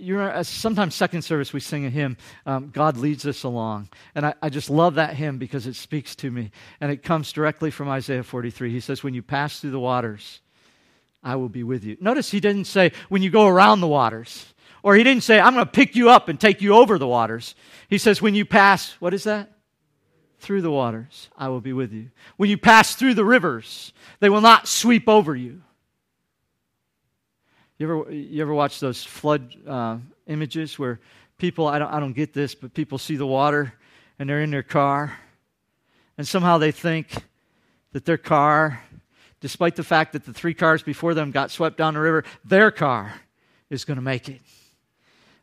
You're, 0.00 0.32
uh, 0.32 0.42
sometimes 0.42 0.94
second 0.94 1.22
service 1.22 1.52
we 1.52 1.60
sing 1.60 1.84
a 1.84 1.90
hymn 1.90 2.16
um, 2.46 2.70
god 2.70 2.96
leads 2.96 3.26
us 3.26 3.42
along. 3.42 3.88
And 4.14 4.26
I, 4.26 4.34
I 4.42 4.48
just 4.48 4.70
love 4.70 4.94
that 4.94 5.14
hymn 5.14 5.38
because 5.38 5.66
it 5.66 5.76
speaks 5.76 6.16
to 6.16 6.30
me. 6.30 6.50
And 6.80 6.90
it 6.90 7.02
comes 7.02 7.32
directly 7.32 7.70
from 7.70 7.88
isaiah 7.88 8.22
43 8.22 8.70
he 8.70 8.80
says 8.80 9.02
when 9.02 9.14
you 9.14 9.22
pass 9.22 9.60
through 9.60 9.72
the 9.72 9.80
waters 9.80 10.40
i 11.22 11.36
will 11.36 11.48
be 11.50 11.62
with 11.62 11.84
you. 11.84 11.96
Notice 12.00 12.30
he 12.30 12.40
didn't 12.40 12.64
say 12.64 12.92
when 13.08 13.22
you 13.22 13.30
go 13.30 13.46
around 13.46 13.80
the 13.80 13.88
waters 13.88 14.54
or 14.82 14.94
he 14.94 15.04
didn't 15.04 15.22
say 15.22 15.38
i'm 15.38 15.54
going 15.54 15.66
to 15.66 15.70
pick 15.70 15.94
you 15.94 16.08
up 16.08 16.28
and 16.28 16.40
take 16.40 16.62
you 16.62 16.74
over 16.74 16.98
the 16.98 17.06
waters. 17.06 17.54
He 17.88 17.98
says 17.98 18.22
when 18.22 18.34
you 18.34 18.44
pass 18.44 18.92
what 19.00 19.12
is 19.12 19.24
that? 19.24 19.52
Through 20.38 20.62
the 20.62 20.70
waters, 20.70 21.28
I 21.36 21.48
will 21.48 21.60
be 21.60 21.74
with 21.74 21.92
you. 21.92 22.10
When 22.38 22.48
you 22.48 22.56
pass 22.56 22.94
through 22.94 23.12
the 23.12 23.26
rivers, 23.26 23.92
they 24.20 24.30
will 24.30 24.40
not 24.40 24.66
sweep 24.66 25.06
over 25.06 25.36
you. 25.36 25.60
You 27.80 27.86
ever, 27.86 28.12
you 28.12 28.42
ever 28.42 28.52
watch 28.52 28.78
those 28.78 29.02
flood 29.02 29.56
uh, 29.66 29.96
images 30.26 30.78
where 30.78 31.00
people, 31.38 31.66
I 31.66 31.78
don't, 31.78 31.90
I 31.90 31.98
don't 31.98 32.12
get 32.12 32.34
this, 32.34 32.54
but 32.54 32.74
people 32.74 32.98
see 32.98 33.16
the 33.16 33.26
water 33.26 33.72
and 34.18 34.28
they're 34.28 34.42
in 34.42 34.50
their 34.50 34.62
car, 34.62 35.16
and 36.18 36.28
somehow 36.28 36.58
they 36.58 36.72
think 36.72 37.10
that 37.92 38.04
their 38.04 38.18
car, 38.18 38.82
despite 39.40 39.76
the 39.76 39.82
fact 39.82 40.12
that 40.12 40.26
the 40.26 40.34
three 40.34 40.52
cars 40.52 40.82
before 40.82 41.14
them 41.14 41.30
got 41.30 41.50
swept 41.50 41.78
down 41.78 41.94
the 41.94 42.00
river, 42.00 42.24
their 42.44 42.70
car 42.70 43.14
is 43.70 43.86
going 43.86 43.96
to 43.96 44.02
make 44.02 44.28
it. 44.28 44.42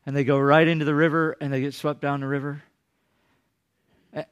And 0.05 0.15
they 0.15 0.23
go 0.23 0.37
right 0.37 0.67
into 0.67 0.85
the 0.85 0.93
river 0.93 1.35
and 1.41 1.51
they 1.51 1.61
get 1.61 1.73
swept 1.73 2.01
down 2.01 2.19
the 2.19 2.27
river. 2.27 2.61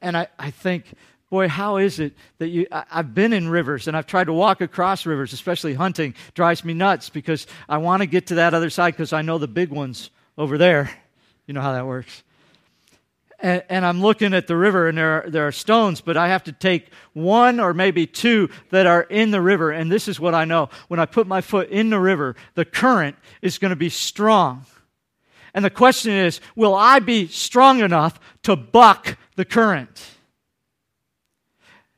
And 0.00 0.16
I, 0.16 0.28
I 0.38 0.52
think, 0.52 0.94
boy, 1.30 1.48
how 1.48 1.76
is 1.76 1.98
it 1.98 2.14
that 2.38 2.48
you, 2.48 2.66
I, 2.70 2.84
have 2.88 3.14
been 3.14 3.32
in 3.32 3.48
rivers 3.48 3.88
and 3.88 3.96
I've 3.96 4.06
tried 4.06 4.24
to 4.24 4.32
walk 4.32 4.60
across 4.60 5.06
rivers, 5.06 5.32
especially 5.32 5.74
hunting, 5.74 6.14
drives 6.34 6.64
me 6.64 6.74
nuts 6.74 7.10
because 7.10 7.46
I 7.68 7.78
want 7.78 8.02
to 8.02 8.06
get 8.06 8.28
to 8.28 8.36
that 8.36 8.54
other 8.54 8.70
side 8.70 8.92
because 8.92 9.12
I 9.12 9.22
know 9.22 9.38
the 9.38 9.48
big 9.48 9.70
ones 9.70 10.10
over 10.38 10.58
there. 10.58 10.90
You 11.46 11.54
know 11.54 11.60
how 11.60 11.72
that 11.72 11.86
works. 11.86 12.22
And, 13.38 13.62
and, 13.68 13.84
I'm 13.84 14.00
looking 14.00 14.32
at 14.32 14.46
the 14.46 14.56
river, 14.56 14.88
and 14.88 14.96
there 14.96 15.24
are, 15.26 15.30
there 15.30 15.46
are 15.46 15.52
stones, 15.52 16.00
but 16.00 16.16
I 16.16 16.28
have 16.28 16.44
to 16.44 16.52
take 16.52 16.88
one 17.12 17.60
or 17.60 17.74
maybe 17.74 18.06
two 18.06 18.48
that 18.70 18.86
are 18.86 19.02
in 19.02 19.30
the 19.30 19.42
river. 19.42 19.72
And 19.72 19.92
this 19.92 20.08
is 20.08 20.18
what 20.18 20.34
I 20.34 20.46
know. 20.46 20.70
When 20.88 20.98
I 20.98 21.04
put 21.04 21.26
my 21.26 21.42
foot 21.42 21.68
in 21.68 21.90
the 21.90 22.00
river, 22.00 22.34
the 22.54 22.64
current 22.64 23.14
is 23.42 23.58
going 23.58 23.70
to 23.70 23.76
be 23.76 23.90
strong. 23.90 24.64
And 25.52 25.62
the 25.62 25.70
question 25.70 26.12
is 26.12 26.40
will 26.54 26.74
I 26.74 26.98
be 26.98 27.26
strong 27.26 27.80
enough 27.80 28.18
to 28.44 28.56
buck 28.56 29.18
the 29.36 29.44
current? 29.44 30.15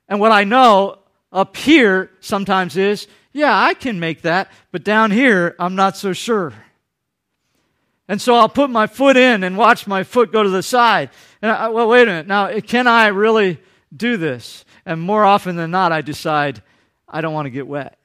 And 0.09 0.21
what 0.21 0.33
I 0.33 0.44
know 0.44 0.99
up 1.33 1.57
here 1.57 2.11
sometimes 2.21 2.77
is 2.77 3.07
yeah, 3.33 3.57
I 3.57 3.75
can 3.75 4.01
make 4.01 4.23
that, 4.23 4.51
but 4.73 4.83
down 4.83 5.11
here, 5.11 5.55
I'm 5.59 5.77
not 5.77 5.97
so 5.97 6.12
sure. 6.12 6.53
And 8.09 8.21
so 8.21 8.35
I'll 8.35 8.49
put 8.49 8.71
my 8.71 8.87
foot 8.87 9.16
in 9.16 9.44
and 9.44 9.57
watch 9.57 9.87
my 9.87 10.03
foot 10.03 10.33
go 10.33 10.42
to 10.42 10.49
the 10.49 10.62
side. 10.62 11.11
And 11.42 11.53
I, 11.53 11.68
well, 11.68 11.88
wait 11.88 12.03
a 12.03 12.07
minute. 12.07 12.27
Now, 12.27 12.59
can 12.61 12.87
I 12.87 13.09
really 13.09 13.61
do 13.94 14.16
this? 14.16 14.64
And 14.87 15.01
more 15.01 15.25
often 15.25 15.57
than 15.57 15.71
not, 15.71 15.92
I 15.92 16.01
decide 16.01 16.62
I 17.07 17.21
don't 17.21 17.35
want 17.35 17.47
to 17.47 17.51
get 17.51 17.66
wet. 17.66 17.99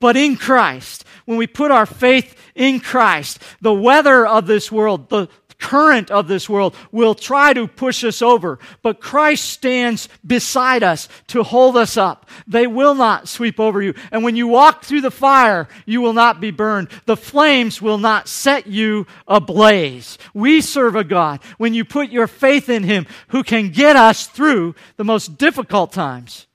But 0.00 0.16
in 0.16 0.36
Christ, 0.36 1.04
when 1.24 1.36
we 1.36 1.46
put 1.46 1.70
our 1.70 1.86
faith 1.86 2.36
in 2.54 2.80
Christ, 2.80 3.40
the 3.60 3.74
weather 3.74 4.26
of 4.26 4.46
this 4.46 4.72
world, 4.72 5.08
the 5.08 5.28
current 5.62 6.10
of 6.10 6.26
this 6.26 6.48
world 6.48 6.74
will 6.90 7.14
try 7.14 7.54
to 7.54 7.68
push 7.68 8.02
us 8.02 8.20
over, 8.20 8.58
but 8.82 9.00
Christ 9.00 9.44
stands 9.44 10.08
beside 10.26 10.82
us 10.82 11.08
to 11.28 11.44
hold 11.44 11.76
us 11.76 11.96
up. 11.96 12.28
They 12.46 12.66
will 12.66 12.94
not 12.94 13.28
sweep 13.28 13.60
over 13.60 13.80
you. 13.80 13.94
And 14.10 14.24
when 14.24 14.36
you 14.36 14.48
walk 14.48 14.84
through 14.84 15.02
the 15.02 15.10
fire, 15.10 15.68
you 15.86 16.00
will 16.00 16.12
not 16.12 16.40
be 16.40 16.50
burned. 16.50 16.88
The 17.06 17.16
flames 17.16 17.80
will 17.80 17.98
not 17.98 18.28
set 18.28 18.66
you 18.66 19.06
ablaze. 19.28 20.18
We 20.34 20.60
serve 20.60 20.96
a 20.96 21.04
God, 21.04 21.40
when 21.58 21.72
you 21.72 21.84
put 21.84 22.10
your 22.10 22.26
faith 22.26 22.68
in 22.68 22.82
Him, 22.82 23.06
who 23.28 23.44
can 23.44 23.70
get 23.70 23.94
us 23.94 24.26
through 24.26 24.74
the 24.96 25.04
most 25.04 25.38
difficult 25.38 25.92
times 25.92 26.46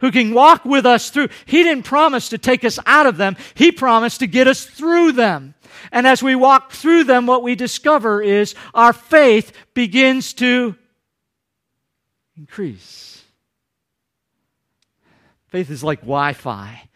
who 0.00 0.10
can 0.10 0.32
walk 0.32 0.64
with 0.64 0.86
us 0.86 1.10
through. 1.10 1.28
He 1.44 1.62
didn't 1.62 1.84
promise 1.84 2.30
to 2.30 2.38
take 2.38 2.64
us 2.64 2.78
out 2.86 3.06
of 3.06 3.16
them, 3.16 3.36
He 3.54 3.70
promised 3.70 4.20
to 4.20 4.26
get 4.26 4.46
us 4.46 4.64
through 4.64 5.12
them. 5.12 5.54
And 5.92 6.06
as 6.06 6.22
we 6.22 6.34
walk 6.34 6.72
through 6.72 7.04
them, 7.04 7.26
what 7.26 7.42
we 7.42 7.54
discover 7.54 8.22
is 8.22 8.54
our 8.74 8.92
faith 8.92 9.52
begins 9.74 10.32
to 10.34 10.74
increase. 12.36 13.22
Faith 15.48 15.70
is 15.70 15.82
like 15.82 16.00
Wi 16.00 16.32
Fi, 16.32 16.88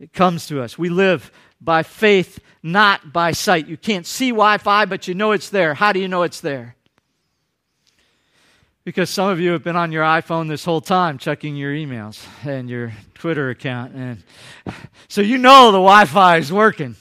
it 0.00 0.12
comes 0.12 0.46
to 0.48 0.62
us. 0.62 0.78
We 0.78 0.88
live 0.88 1.30
by 1.60 1.82
faith, 1.82 2.38
not 2.62 3.12
by 3.12 3.32
sight. 3.32 3.66
You 3.66 3.76
can't 3.76 4.06
see 4.06 4.30
Wi 4.30 4.58
Fi, 4.58 4.86
but 4.86 5.08
you 5.08 5.14
know 5.14 5.32
it's 5.32 5.50
there. 5.50 5.74
How 5.74 5.92
do 5.92 6.00
you 6.00 6.08
know 6.08 6.22
it's 6.22 6.40
there? 6.40 6.76
Because 8.84 9.10
some 9.10 9.28
of 9.28 9.40
you 9.40 9.50
have 9.50 9.64
been 9.64 9.76
on 9.76 9.90
your 9.90 10.04
iPhone 10.04 10.48
this 10.48 10.64
whole 10.64 10.80
time 10.80 11.18
checking 11.18 11.56
your 11.56 11.72
emails 11.72 12.24
and 12.46 12.70
your 12.70 12.92
Twitter 13.14 13.50
account. 13.50 13.94
And 13.94 14.22
so 15.08 15.22
you 15.22 15.38
know 15.38 15.72
the 15.72 15.78
Wi 15.78 16.04
Fi 16.04 16.36
is 16.36 16.52
working. 16.52 16.94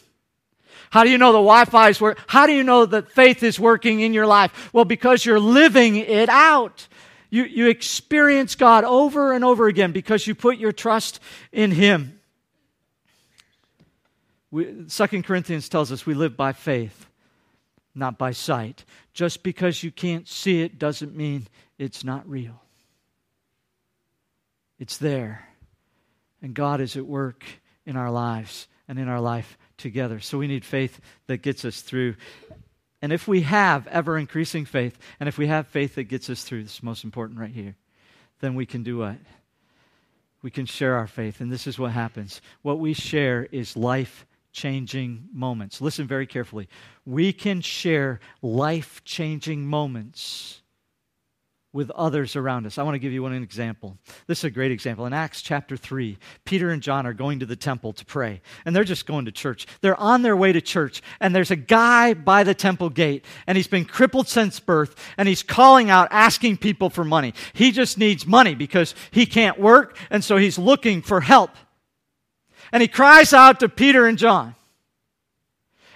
How 0.96 1.04
do 1.04 1.10
you 1.10 1.18
know 1.18 1.34
the 1.34 1.40
Wi 1.40 1.66
Fi 1.66 1.90
is 1.90 2.00
working? 2.00 2.24
How 2.26 2.48
do 2.48 2.54
you 2.54 2.64
know 2.64 2.86
that 2.86 3.12
faith 3.12 3.44
is 3.44 3.60
working 3.60 4.00
in 4.00 4.14
your 4.14 4.26
life? 4.26 4.70
Well, 4.72 4.86
because 4.86 5.26
you're 5.26 5.42
living 5.42 5.98
it 5.98 6.30
out. 6.30 6.88
You, 7.30 7.44
you 7.44 7.68
experience 7.68 8.56
God 8.56 8.86
over 8.86 9.34
and 9.34 9.44
over 9.44 9.68
again 9.68 9.92
because 9.92 10.26
you 10.26 10.36
put 10.36 10.58
your 10.58 10.72
trust 10.72 11.20
in 11.52 11.72
Him. 11.72 12.22
Second 14.88 15.26
Corinthians 15.26 15.68
tells 15.68 15.92
us 15.92 16.06
we 16.06 16.14
live 16.14 16.38
by 16.38 16.54
faith, 16.54 17.08
not 17.94 18.18
by 18.18 18.32
sight. 18.32 18.86
Just 19.14 19.44
because 19.44 19.84
you 19.84 19.92
can't 19.92 20.30
see 20.30 20.62
it 20.62 20.80
doesn't 20.80 21.14
mean 21.14 21.46
it's 21.78 22.06
not 22.06 22.26
real. 22.26 22.62
It's 24.80 24.96
there. 24.96 25.46
And 26.42 26.54
God 26.54 26.80
is 26.80 26.96
at 26.96 27.06
work 27.06 27.44
in 27.86 27.98
our 27.98 28.12
lives 28.12 28.70
and 28.88 28.98
in 28.98 29.10
our 29.10 29.20
life 29.20 29.58
together. 29.78 30.20
So 30.20 30.38
we 30.38 30.48
need 30.48 30.66
faith 30.66 31.00
that 31.28 31.38
gets 31.38 31.66
us 31.66 31.82
through. 31.82 32.16
And 33.02 33.14
if 33.14 33.28
we 33.28 33.42
have 33.42 33.88
ever 33.88 34.18
increasing 34.18 34.66
faith, 34.66 34.98
and 35.20 35.30
if 35.30 35.38
we 35.38 35.48
have 35.48 35.68
faith 35.68 35.96
that 35.96 36.06
gets 36.06 36.30
us 36.30 36.44
through, 36.44 36.64
this 36.64 36.76
is 36.76 36.84
most 36.84 37.04
important 37.04 37.40
right 37.40 37.52
here, 37.52 37.76
then 38.40 38.56
we 38.56 38.66
can 38.66 38.84
do 38.84 38.98
what? 39.00 39.18
We 40.42 40.52
can 40.52 40.66
share 40.66 40.96
our 40.96 41.08
faith. 41.08 41.42
And 41.42 41.52
this 41.52 41.68
is 41.68 41.80
what 41.80 41.92
happens. 41.92 42.42
What 42.62 42.80
we 42.80 42.94
share 42.94 43.48
is 43.52 43.76
life 43.76 44.26
changing 44.52 45.28
moments. 45.34 45.82
Listen 45.82 46.08
very 46.08 46.26
carefully. 46.26 46.70
We 47.06 47.34
can 47.34 47.62
share 47.62 48.20
life 48.42 49.04
changing 49.04 49.66
moments 49.66 50.62
with 51.76 51.92
others 51.92 52.38
around 52.38 52.66
us. 52.66 52.78
I 52.78 52.84
want 52.84 52.96
to 52.96 53.00
give 53.00 53.12
you 53.12 53.22
one 53.22 53.34
example. 53.34 53.98
This 54.28 54.40
is 54.40 54.44
a 54.46 54.50
great 54.50 54.72
example. 54.72 55.06
In 55.06 55.12
Acts 55.12 55.42
chapter 55.42 55.76
3, 55.76 56.18
Peter 56.46 56.70
and 56.70 56.82
John 56.82 57.06
are 57.06 57.14
going 57.14 57.40
to 57.40 57.46
the 57.46 57.58
temple 57.58 57.92
to 57.92 58.06
pray, 58.06 58.42
and 58.64 58.74
they're 58.74 58.86
just 58.86 59.06
going 59.06 59.26
to 59.26 59.32
church. 59.34 59.68
They're 59.82 60.00
on 60.00 60.22
their 60.22 60.38
way 60.38 60.54
to 60.54 60.62
church, 60.62 61.02
and 61.20 61.36
there's 61.36 61.52
a 61.52 61.58
guy 61.58 62.14
by 62.14 62.46
the 62.46 62.54
temple 62.54 62.90
gate, 62.90 63.26
and 63.46 63.58
he's 63.58 63.68
been 63.68 63.84
crippled 63.84 64.30
since 64.30 64.58
birth, 64.58 64.96
and 65.18 65.28
he's 65.28 65.44
calling 65.44 65.90
out, 65.90 66.08
asking 66.12 66.58
people 66.58 66.90
for 66.90 67.04
money. 67.04 67.34
He 67.52 67.74
just 67.74 67.98
needs 67.98 68.26
money 68.26 68.56
because 68.56 68.96
he 69.12 69.26
can't 69.26 69.60
work, 69.60 69.98
and 70.10 70.24
so 70.24 70.38
he's 70.38 70.58
looking 70.58 71.02
for 71.02 71.20
help. 71.20 71.52
And 72.72 72.82
he 72.82 72.88
cries 72.88 73.34
out 73.34 73.60
to 73.60 73.68
Peter 73.68 74.08
and 74.08 74.18
John. 74.18 74.56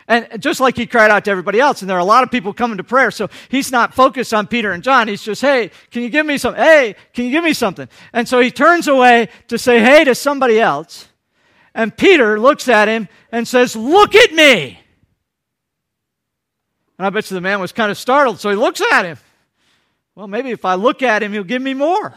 And 0.09 0.41
just 0.41 0.59
like 0.59 0.75
he 0.75 0.87
cried 0.87 1.11
out 1.11 1.25
to 1.25 1.31
everybody 1.31 1.59
else, 1.59 1.81
and 1.81 1.89
there 1.89 1.95
are 1.95 2.01
a 2.01 2.03
lot 2.03 2.23
of 2.23 2.31
people 2.31 2.51
coming 2.51 2.77
to 2.77 2.83
prayer, 2.83 3.11
so 3.11 3.29
he's 3.47 3.71
not 3.71 3.93
focused 3.93 4.33
on 4.33 4.47
Peter 4.47 4.71
and 4.71 4.81
John. 4.81 5.07
He's 5.07 5.21
just, 5.21 5.39
hey, 5.39 5.69
can 5.91 6.01
you 6.01 6.09
give 6.09 6.25
me 6.25 6.39
something? 6.39 6.61
Hey, 6.61 6.95
can 7.13 7.25
you 7.25 7.31
give 7.31 7.43
me 7.43 7.53
something? 7.53 7.87
And 8.11 8.27
so 8.27 8.39
he 8.39 8.49
turns 8.49 8.87
away 8.87 9.29
to 9.49 9.59
say 9.59 9.79
hey 9.79 10.03
to 10.05 10.15
somebody 10.15 10.59
else. 10.59 11.07
And 11.75 11.95
Peter 11.95 12.39
looks 12.39 12.67
at 12.67 12.87
him 12.87 13.07
and 13.31 13.47
says, 13.47 13.75
Look 13.75 14.15
at 14.15 14.33
me. 14.33 14.79
And 16.97 17.05
I 17.05 17.11
bet 17.11 17.29
you 17.29 17.35
the 17.35 17.41
man 17.41 17.61
was 17.61 17.71
kind 17.71 17.91
of 17.91 17.97
startled, 17.97 18.39
so 18.39 18.49
he 18.49 18.55
looks 18.55 18.81
at 18.91 19.05
him. 19.05 19.17
Well, 20.15 20.27
maybe 20.27 20.49
if 20.49 20.65
I 20.65 20.73
look 20.73 21.03
at 21.03 21.21
him, 21.21 21.31
he'll 21.33 21.43
give 21.43 21.61
me 21.61 21.75
more. 21.75 22.15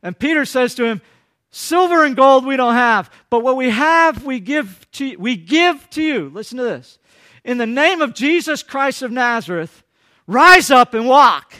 And 0.00 0.16
Peter 0.16 0.44
says 0.44 0.76
to 0.76 0.84
him, 0.84 1.02
Silver 1.50 2.04
and 2.04 2.16
gold 2.16 2.44
we 2.44 2.56
don't 2.56 2.74
have, 2.74 3.10
but 3.30 3.40
what 3.40 3.56
we 3.56 3.70
have 3.70 4.24
we 4.24 4.40
give 4.40 4.86
to 4.92 5.16
we 5.16 5.36
give 5.36 5.88
to 5.90 6.02
you. 6.02 6.30
Listen 6.34 6.58
to 6.58 6.64
this. 6.64 6.98
In 7.44 7.58
the 7.58 7.66
name 7.66 8.02
of 8.02 8.14
Jesus 8.14 8.62
Christ 8.62 9.02
of 9.02 9.10
Nazareth, 9.10 9.82
rise 10.26 10.70
up 10.70 10.94
and 10.94 11.06
walk. 11.06 11.54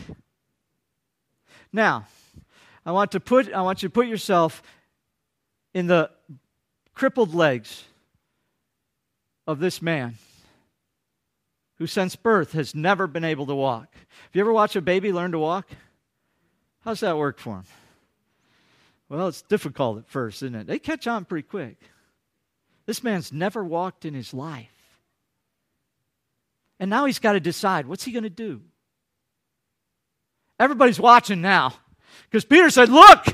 Now, 1.73 2.07
I 2.85 2.93
want 2.93 3.13
to 3.13 3.21
put 3.21 3.53
I 3.53 3.63
want 3.63 3.83
you 3.83 3.89
to 3.89 3.93
put 3.93 4.07
yourself 4.07 4.63
in 5.73 5.87
the 5.87 6.11
crippled 6.95 7.35
legs 7.35 7.85
of 9.47 9.61
this 9.61 9.81
man 9.81 10.17
who 11.79 11.87
since 11.87 12.17
birth 12.17 12.53
has 12.53 12.75
never 12.75 13.07
been 13.07 13.25
able 13.25 13.47
to 13.47 13.55
walk. 13.55 13.95
Have 13.95 14.31
you 14.33 14.41
ever 14.41 14.53
watched 14.53 14.77
a 14.77 14.81
baby 14.81 15.13
learn 15.13 15.33
to 15.33 15.39
walk? 15.39 15.69
How's 16.85 17.01
that 17.01 17.17
work 17.17 17.39
for 17.39 17.57
him? 17.57 17.65
Well, 19.09 19.29
it's 19.29 19.43
difficult 19.43 19.99
at 19.99 20.09
first, 20.09 20.43
isn't 20.43 20.55
it? 20.55 20.67
They 20.67 20.79
catch 20.79 21.07
on 21.07 21.25
pretty 21.25 21.47
quick. 21.47 21.79
This 22.87 23.05
man's 23.05 23.33
never 23.33 23.65
walked 23.65 24.05
in 24.05 24.15
his 24.15 24.35
life. 24.35 24.69
And 26.79 26.91
now 26.91 27.05
he's 27.07 27.19
got 27.19 27.33
to 27.33 27.41
decide 27.41 27.87
what's 27.87 28.05
he 28.05 28.13
going 28.13 28.25
to 28.25 28.31
do? 28.31 28.63
Everybody's 30.59 31.01
watching 31.01 31.41
now 31.41 31.75
because 32.25 32.45
Peter 32.45 32.71
said, 32.71 32.89
Look! 32.89 33.27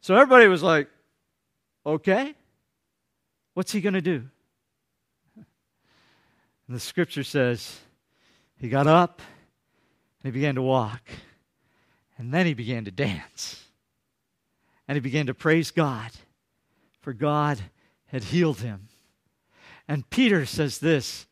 So 0.00 0.14
everybody 0.14 0.48
was 0.48 0.62
like, 0.62 0.88
Okay, 1.84 2.34
what's 3.54 3.72
he 3.72 3.80
going 3.80 3.94
to 3.94 4.00
do? 4.00 4.24
And 5.36 6.76
the 6.76 6.80
scripture 6.80 7.24
says, 7.24 7.78
He 8.58 8.68
got 8.68 8.86
up 8.86 9.20
and 10.22 10.32
he 10.32 10.38
began 10.38 10.56
to 10.56 10.62
walk, 10.62 11.02
and 12.18 12.34
then 12.34 12.46
he 12.46 12.54
began 12.54 12.84
to 12.86 12.90
dance 12.90 13.65
and 14.88 14.96
he 14.96 15.00
began 15.00 15.26
to 15.26 15.34
praise 15.34 15.70
God, 15.70 16.10
for 17.00 17.12
God 17.12 17.60
had 18.06 18.24
healed 18.24 18.60
him. 18.60 18.88
And 19.88 20.08
Peter 20.10 20.46
says 20.46 20.78
this 20.78 21.26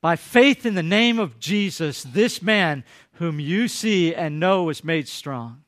By 0.00 0.16
faith 0.16 0.64
in 0.66 0.74
the 0.74 0.82
name 0.82 1.18
of 1.18 1.38
Jesus, 1.38 2.02
this 2.02 2.42
man 2.42 2.84
whom 3.14 3.40
you 3.40 3.68
see 3.68 4.14
and 4.14 4.40
know 4.40 4.64
was 4.64 4.84
made 4.84 5.08
strong. 5.08 5.64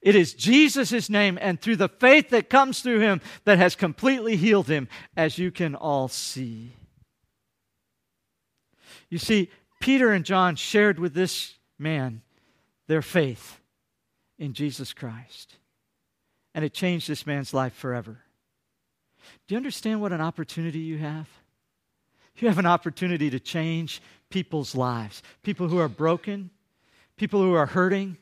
It 0.00 0.14
is 0.14 0.34
Jesus' 0.34 1.08
name 1.08 1.38
and 1.40 1.58
through 1.58 1.76
the 1.76 1.88
faith 1.88 2.28
that 2.30 2.50
comes 2.50 2.80
through 2.80 3.00
him 3.00 3.22
that 3.44 3.56
has 3.56 3.74
completely 3.74 4.36
healed 4.36 4.68
him, 4.68 4.88
as 5.16 5.38
you 5.38 5.50
can 5.50 5.74
all 5.74 6.08
see. 6.08 6.76
You 9.08 9.16
see, 9.16 9.50
Peter 9.80 10.12
and 10.12 10.24
John 10.24 10.56
shared 10.56 10.98
with 10.98 11.14
this 11.14 11.54
man 11.78 12.20
their 12.86 13.02
faith 13.02 13.60
in 14.38 14.52
Jesus 14.52 14.92
Christ 14.92 15.56
and 16.54 16.64
it 16.64 16.72
changed 16.72 17.08
this 17.08 17.26
man's 17.26 17.52
life 17.52 17.74
forever. 17.74 18.18
Do 19.46 19.54
you 19.54 19.56
understand 19.56 20.00
what 20.00 20.12
an 20.12 20.20
opportunity 20.20 20.78
you 20.78 20.98
have? 20.98 21.28
You 22.36 22.48
have 22.48 22.58
an 22.58 22.66
opportunity 22.66 23.30
to 23.30 23.40
change 23.40 24.02
people's 24.28 24.74
lives. 24.74 25.22
People 25.42 25.68
who 25.68 25.78
are 25.78 25.88
broken, 25.88 26.50
people 27.16 27.40
who 27.40 27.54
are 27.54 27.66
hurting, 27.66 28.16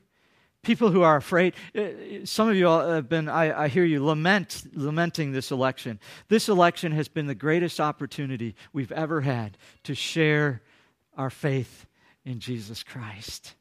people 0.63 0.91
who 0.91 1.03
are 1.03 1.17
afraid. 1.17 1.55
Uh, 1.77 2.25
some 2.25 2.49
of 2.49 2.57
you 2.57 2.67
have 2.67 3.09
been, 3.09 3.29
I, 3.29 3.65
I, 3.65 3.69
hear 3.69 3.85
you 3.85 4.05
lament, 4.05 4.65
lamenting 4.75 5.33
this 5.33 5.51
election. 5.51 5.99
This 6.29 6.49
election 6.49 6.93
has 6.93 7.09
been 7.09 7.27
the 7.27 7.35
greatest 7.35 7.81
opportunity 7.81 8.55
we've 8.73 8.93
ever 8.93 9.23
had 9.23 9.57
to 9.85 9.95
share 9.95 10.63
our 11.17 11.31
faith 11.31 11.87
in 12.25 12.39
Jesus 12.39 12.83
Christ. 12.83 13.55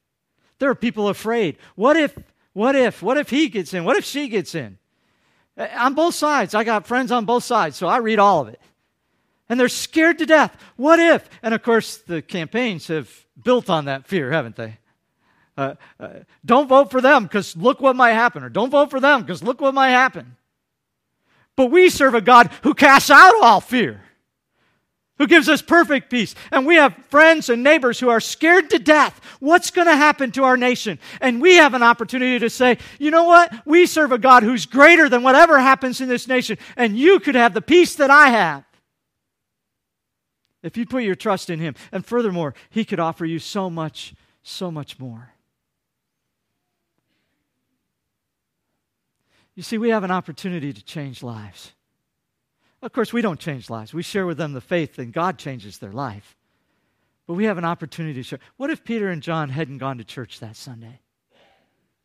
There 0.60 0.70
are 0.70 0.76
people 0.76 1.08
afraid. 1.08 1.58
What 1.76 1.98
if 1.98 2.16
what 2.54 2.76
if? 2.76 3.02
What 3.02 3.18
if 3.18 3.30
he 3.30 3.50
gets 3.50 3.74
in? 3.74 3.84
What 3.84 3.98
if 3.98 4.06
she 4.06 4.28
gets 4.28 4.56
in? 4.56 4.78
Uh, 5.58 5.68
on 5.76 5.94
both 5.94 6.16
sides. 6.16 6.54
I 6.54 6.64
got 6.64 6.88
friends 6.88 7.12
on 7.12 7.26
both 7.26 7.44
sides, 7.44 7.78
so 7.78 7.88
I 7.88 7.98
read 7.98 8.20
all 8.20 8.42
of 8.42 8.50
it. 8.50 8.60
And 9.50 9.60
they're 9.60 9.70
scared 9.70 10.20
to 10.20 10.26
death. 10.26 10.56
What 10.76 11.00
if? 11.00 11.30
And 11.44 11.54
of 11.54 11.62
course, 11.62 11.98
the 11.98 12.22
campaigns 12.22 12.88
have 12.88 13.26
built 13.42 13.70
on 13.70 13.86
that 13.86 14.08
fear, 14.08 14.32
haven't 14.32 14.56
they? 14.56 14.78
Uh, 15.58 15.76
uh, 16.00 16.10
don't 16.46 16.68
vote 16.68 16.90
for 16.92 17.02
them 17.02 17.24
because 17.24 17.56
look 17.58 17.82
what 17.82 17.96
might 17.96 18.14
happen, 18.14 18.44
or 18.44 18.50
don't 18.50 18.70
vote 18.70 18.90
for 18.90 19.00
them 19.00 19.22
because 19.22 19.44
look 19.44 19.60
what 19.60 19.74
might 19.74 19.90
happen. 19.90 20.38
But 21.56 21.68
we 21.68 21.90
serve 21.90 22.16
a 22.16 22.22
God 22.22 22.50
who 22.64 22.74
casts 22.74 23.10
out 23.10 23.36
all 23.42 23.60
fear 23.60 24.02
who 25.22 25.28
gives 25.28 25.48
us 25.48 25.62
perfect 25.62 26.10
peace. 26.10 26.34
And 26.52 26.66
we 26.66 26.78
have 26.78 26.96
friends 27.10 27.48
and 27.48 27.62
neighbors 27.62 28.00
who 28.00 28.10
are 28.10 28.20
scared 28.20 28.72
to 28.72 28.80
death. 28.80 29.22
What's 29.40 29.70
going 29.70 29.86
to 29.86 29.96
happen 29.96 30.32
to 30.32 30.46
our 30.46 30.58
nation? 30.58 30.98
And 31.22 31.40
we 31.40 31.58
have 31.58 31.76
an 31.76 31.84
opportunity 31.84 32.40
to 32.40 32.50
say, 32.50 32.80
you 32.98 33.12
know 33.12 33.26
what? 33.26 33.54
We 33.64 33.86
serve 33.86 34.12
a 34.12 34.18
God 34.18 34.42
who's 34.42 34.66
greater 34.66 35.10
than 35.10 35.22
whatever 35.22 35.60
happens 35.60 36.02
in 36.02 36.10
this 36.10 36.28
nation, 36.28 36.58
and 36.76 36.98
you 36.98 37.20
could 37.20 37.36
have 37.36 37.54
the 37.54 37.62
peace 37.62 37.94
that 37.98 38.10
I 38.10 38.30
have. 38.30 38.64
If 40.64 40.76
you 40.76 40.88
put 40.88 41.04
your 41.04 41.14
trust 41.14 41.52
in 41.52 41.60
Him. 41.60 41.76
And 41.92 42.04
furthermore, 42.04 42.56
He 42.72 42.84
could 42.84 43.00
offer 43.00 43.24
you 43.24 43.38
so 43.38 43.70
much, 43.70 44.16
so 44.42 44.72
much 44.72 44.98
more. 44.98 45.34
You 49.54 49.62
see, 49.62 49.78
we 49.78 49.90
have 49.90 50.04
an 50.04 50.10
opportunity 50.10 50.74
to 50.74 50.84
change 50.84 51.22
lives. 51.22 51.74
Of 52.82 52.94
course, 52.94 53.14
we 53.14 53.22
don't 53.22 53.40
change 53.40 53.70
lives. 53.70 53.94
We 53.94 54.02
share 54.02 54.26
with 54.26 54.38
them 54.38 54.54
the 54.54 54.62
faith, 54.62 54.98
and 54.98 55.14
God 55.14 55.38
changes 55.38 55.78
their 55.78 55.92
life. 55.92 56.36
But 57.28 57.36
we 57.36 57.46
have 57.46 57.58
an 57.58 57.66
opportunity 57.66 58.16
to 58.16 58.24
share. 58.24 58.40
What 58.58 58.72
if 58.72 58.84
Peter 58.84 59.10
and 59.10 59.22
John 59.22 59.50
hadn't 59.50 59.78
gone 59.78 60.00
to 60.00 60.04
church 60.04 60.40
that 60.40 60.56
Sunday? 60.56 61.00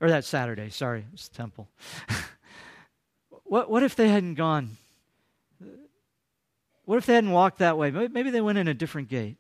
Or 0.01 0.09
that 0.11 0.25
Saturday, 0.25 0.69
sorry, 0.69 1.01
it 1.01 1.13
was 1.13 1.29
the 1.29 1.37
temple. 1.37 1.69
what, 3.45 3.71
what 3.71 3.83
if 3.83 3.97
they 3.97 4.09
hadn't 4.09 4.35
gone? 4.35 4.77
What 6.85 6.99
if 6.99 7.07
they 7.07 7.15
hadn't 7.15 7.33
walked 7.33 7.59
that 7.59 7.79
way? 7.79 7.91
Maybe 7.91 8.31
they 8.31 8.43
went 8.43 8.59
in 8.59 8.69
a 8.69 8.75
different 8.75 9.09
gate. 9.09 9.39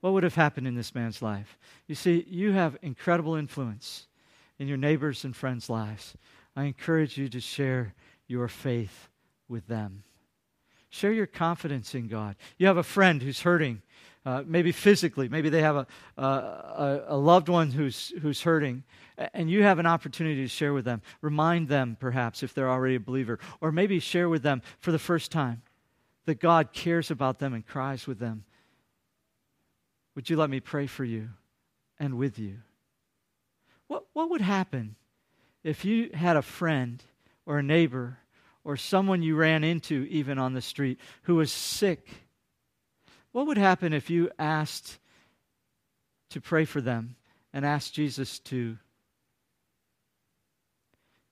What 0.00 0.14
would 0.14 0.22
have 0.22 0.34
happened 0.34 0.66
in 0.66 0.74
this 0.74 0.94
man's 0.94 1.20
life? 1.20 1.58
You 1.86 1.94
see, 1.94 2.24
you 2.28 2.52
have 2.52 2.78
incredible 2.80 3.34
influence 3.34 4.06
in 4.58 4.66
your 4.66 4.76
neighbors' 4.78 5.24
and 5.24 5.36
friends' 5.36 5.68
lives. 5.68 6.14
I 6.56 6.64
encourage 6.64 7.18
you 7.18 7.28
to 7.28 7.40
share 7.40 7.94
your 8.26 8.48
faith 8.48 9.08
with 9.48 9.66
them. 9.66 10.04
Share 10.90 11.12
your 11.12 11.26
confidence 11.26 11.94
in 11.94 12.08
God. 12.08 12.36
You 12.56 12.66
have 12.66 12.76
a 12.76 12.82
friend 12.82 13.22
who's 13.22 13.42
hurting, 13.42 13.82
uh, 14.24 14.42
maybe 14.46 14.72
physically, 14.72 15.28
maybe 15.28 15.48
they 15.50 15.62
have 15.62 15.76
a, 15.76 15.86
a, 16.16 17.04
a 17.08 17.16
loved 17.16 17.48
one 17.48 17.70
who's, 17.70 18.12
who's 18.22 18.42
hurting, 18.42 18.84
and 19.34 19.50
you 19.50 19.62
have 19.62 19.78
an 19.78 19.86
opportunity 19.86 20.42
to 20.42 20.48
share 20.48 20.72
with 20.72 20.84
them. 20.84 21.02
Remind 21.20 21.68
them, 21.68 21.96
perhaps, 21.98 22.42
if 22.42 22.54
they're 22.54 22.70
already 22.70 22.94
a 22.94 23.00
believer, 23.00 23.38
or 23.60 23.72
maybe 23.72 24.00
share 24.00 24.28
with 24.28 24.42
them 24.42 24.62
for 24.78 24.92
the 24.92 24.98
first 24.98 25.30
time 25.30 25.62
that 26.26 26.40
God 26.40 26.72
cares 26.72 27.10
about 27.10 27.38
them 27.38 27.54
and 27.54 27.66
cries 27.66 28.06
with 28.06 28.18
them. 28.18 28.44
Would 30.14 30.28
you 30.28 30.36
let 30.36 30.50
me 30.50 30.60
pray 30.60 30.86
for 30.86 31.04
you 31.04 31.30
and 31.98 32.18
with 32.18 32.38
you? 32.38 32.58
What, 33.86 34.04
what 34.12 34.30
would 34.30 34.40
happen 34.40 34.96
if 35.64 35.84
you 35.84 36.10
had 36.12 36.36
a 36.36 36.42
friend 36.42 37.02
or 37.46 37.58
a 37.58 37.62
neighbor 37.62 38.18
or 38.64 38.76
someone 38.76 39.22
you 39.22 39.36
ran 39.36 39.64
into 39.64 40.06
even 40.10 40.38
on 40.38 40.52
the 40.52 40.60
street 40.60 40.98
who 41.22 41.36
was 41.36 41.50
sick, 41.50 42.08
what 43.32 43.46
would 43.46 43.58
happen 43.58 43.92
if 43.92 44.10
you 44.10 44.30
asked 44.38 44.98
to 46.30 46.40
pray 46.40 46.64
for 46.64 46.80
them 46.80 47.16
and 47.52 47.64
asked 47.64 47.94
Jesus 47.94 48.38
to, 48.40 48.76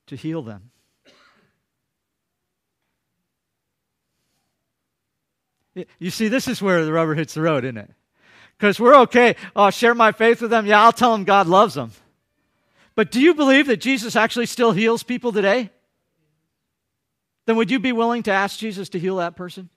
to 0.07 0.15
heal 0.15 0.41
them? 0.41 0.71
You 5.99 6.09
see, 6.09 6.27
this 6.27 6.47
is 6.47 6.61
where 6.61 6.83
the 6.85 6.93
rubber 6.93 7.13
hits 7.13 7.35
the 7.35 7.41
road, 7.41 7.63
isn't 7.63 7.77
it? 7.77 7.91
Because 8.57 8.79
we're 8.79 8.95
okay. 9.01 9.35
I'll 9.55 9.69
share 9.69 9.93
my 9.93 10.11
faith 10.11 10.41
with 10.41 10.49
them. 10.49 10.65
Yeah, 10.65 10.81
I'll 10.81 10.91
tell 10.91 11.11
them 11.11 11.23
God 11.23 11.47
loves 11.47 11.75
them. 11.75 11.91
But 12.95 13.11
do 13.11 13.21
you 13.21 13.35
believe 13.35 13.67
that 13.67 13.77
Jesus 13.77 14.15
actually 14.15 14.47
still 14.47 14.71
heals 14.71 15.03
people 15.03 15.31
today? 15.31 15.69
Then 17.47 17.55
would 17.55 17.71
you 17.71 17.79
be 17.79 17.93
willing 17.93 18.23
to 18.23 18.31
ask 18.31 18.59
Jesus 18.59 18.89
to 18.89 18.99
heal 18.99 19.15
that 19.15 19.35
person 19.35 19.69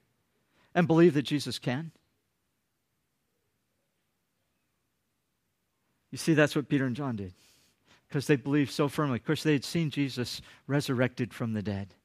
and 0.75 0.85
believe 0.85 1.15
that 1.15 1.23
Jesus 1.23 1.57
can? 1.57 1.91
You 6.11 6.17
see, 6.17 6.33
that's 6.33 6.53
what 6.53 6.67
Peter 6.67 6.85
and 6.85 6.95
John 6.95 7.15
did 7.15 7.33
because 8.07 8.27
they 8.27 8.35
believed 8.35 8.71
so 8.71 8.89
firmly. 8.89 9.15
Of 9.15 9.25
course, 9.25 9.41
they 9.41 9.53
had 9.53 9.63
seen 9.63 9.89
Jesus 9.89 10.41
resurrected 10.67 11.33
from 11.33 11.53
the 11.53 11.61
dead. 11.61 11.95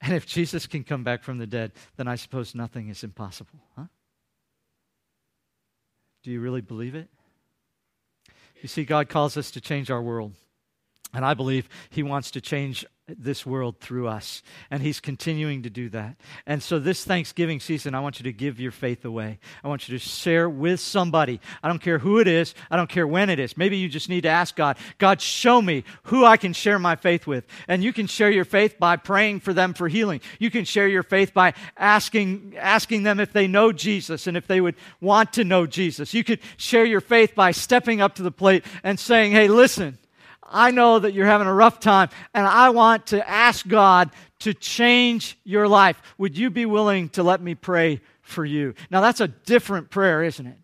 And 0.00 0.14
if 0.14 0.26
Jesus 0.26 0.66
can 0.66 0.82
come 0.82 1.04
back 1.04 1.22
from 1.22 1.36
the 1.36 1.46
dead, 1.46 1.72
then 1.98 2.08
I 2.08 2.14
suppose 2.14 2.54
nothing 2.54 2.88
is 2.88 3.04
impossible, 3.04 3.60
huh? 3.76 3.84
Do 6.22 6.30
you 6.30 6.40
really 6.40 6.62
believe 6.62 6.94
it? 6.94 7.08
You 8.62 8.68
see, 8.68 8.84
God 8.84 9.10
calls 9.10 9.36
us 9.36 9.50
to 9.50 9.60
change 9.60 9.90
our 9.90 10.00
world. 10.00 10.32
And 11.12 11.22
I 11.22 11.34
believe 11.34 11.68
He 11.90 12.02
wants 12.02 12.30
to 12.30 12.40
change 12.40 12.86
this 13.18 13.46
world 13.46 13.78
through 13.80 14.08
us. 14.08 14.42
And 14.70 14.82
He's 14.82 15.00
continuing 15.00 15.62
to 15.62 15.70
do 15.70 15.88
that. 15.90 16.16
And 16.46 16.62
so, 16.62 16.78
this 16.78 17.04
Thanksgiving 17.04 17.60
season, 17.60 17.94
I 17.94 18.00
want 18.00 18.18
you 18.18 18.24
to 18.24 18.32
give 18.32 18.60
your 18.60 18.72
faith 18.72 19.04
away. 19.04 19.38
I 19.62 19.68
want 19.68 19.88
you 19.88 19.98
to 19.98 20.04
share 20.04 20.48
with 20.48 20.80
somebody. 20.80 21.40
I 21.62 21.68
don't 21.68 21.82
care 21.82 21.98
who 21.98 22.18
it 22.18 22.28
is, 22.28 22.54
I 22.70 22.76
don't 22.76 22.90
care 22.90 23.06
when 23.06 23.30
it 23.30 23.38
is. 23.38 23.56
Maybe 23.56 23.76
you 23.76 23.88
just 23.88 24.08
need 24.08 24.22
to 24.22 24.28
ask 24.28 24.56
God, 24.56 24.76
God, 24.98 25.20
show 25.20 25.60
me 25.62 25.84
who 26.04 26.24
I 26.24 26.36
can 26.36 26.52
share 26.52 26.78
my 26.78 26.96
faith 26.96 27.26
with. 27.26 27.46
And 27.68 27.82
you 27.82 27.92
can 27.92 28.06
share 28.06 28.30
your 28.30 28.44
faith 28.44 28.78
by 28.78 28.96
praying 28.96 29.40
for 29.40 29.52
them 29.52 29.74
for 29.74 29.88
healing. 29.88 30.20
You 30.38 30.50
can 30.50 30.64
share 30.64 30.88
your 30.88 31.02
faith 31.02 31.32
by 31.32 31.54
asking, 31.76 32.54
asking 32.58 33.04
them 33.04 33.20
if 33.20 33.32
they 33.32 33.46
know 33.46 33.72
Jesus 33.72 34.26
and 34.26 34.36
if 34.36 34.46
they 34.46 34.60
would 34.60 34.76
want 35.00 35.32
to 35.34 35.44
know 35.44 35.66
Jesus. 35.66 36.14
You 36.14 36.24
could 36.24 36.40
share 36.56 36.84
your 36.84 37.00
faith 37.00 37.34
by 37.34 37.52
stepping 37.52 38.00
up 38.00 38.14
to 38.16 38.22
the 38.22 38.30
plate 38.30 38.64
and 38.82 38.98
saying, 38.98 39.32
hey, 39.32 39.48
listen. 39.48 39.98
I 40.50 40.72
know 40.72 40.98
that 40.98 41.14
you're 41.14 41.26
having 41.26 41.46
a 41.46 41.54
rough 41.54 41.80
time, 41.80 42.08
and 42.34 42.46
I 42.46 42.70
want 42.70 43.06
to 43.08 43.28
ask 43.28 43.66
God 43.66 44.10
to 44.40 44.52
change 44.52 45.38
your 45.44 45.68
life. 45.68 46.00
Would 46.18 46.36
you 46.36 46.50
be 46.50 46.66
willing 46.66 47.08
to 47.10 47.22
let 47.22 47.40
me 47.40 47.54
pray 47.54 48.00
for 48.22 48.44
you? 48.44 48.74
Now, 48.90 49.00
that's 49.00 49.20
a 49.20 49.28
different 49.28 49.90
prayer, 49.90 50.22
isn't 50.22 50.46
it? 50.46 50.58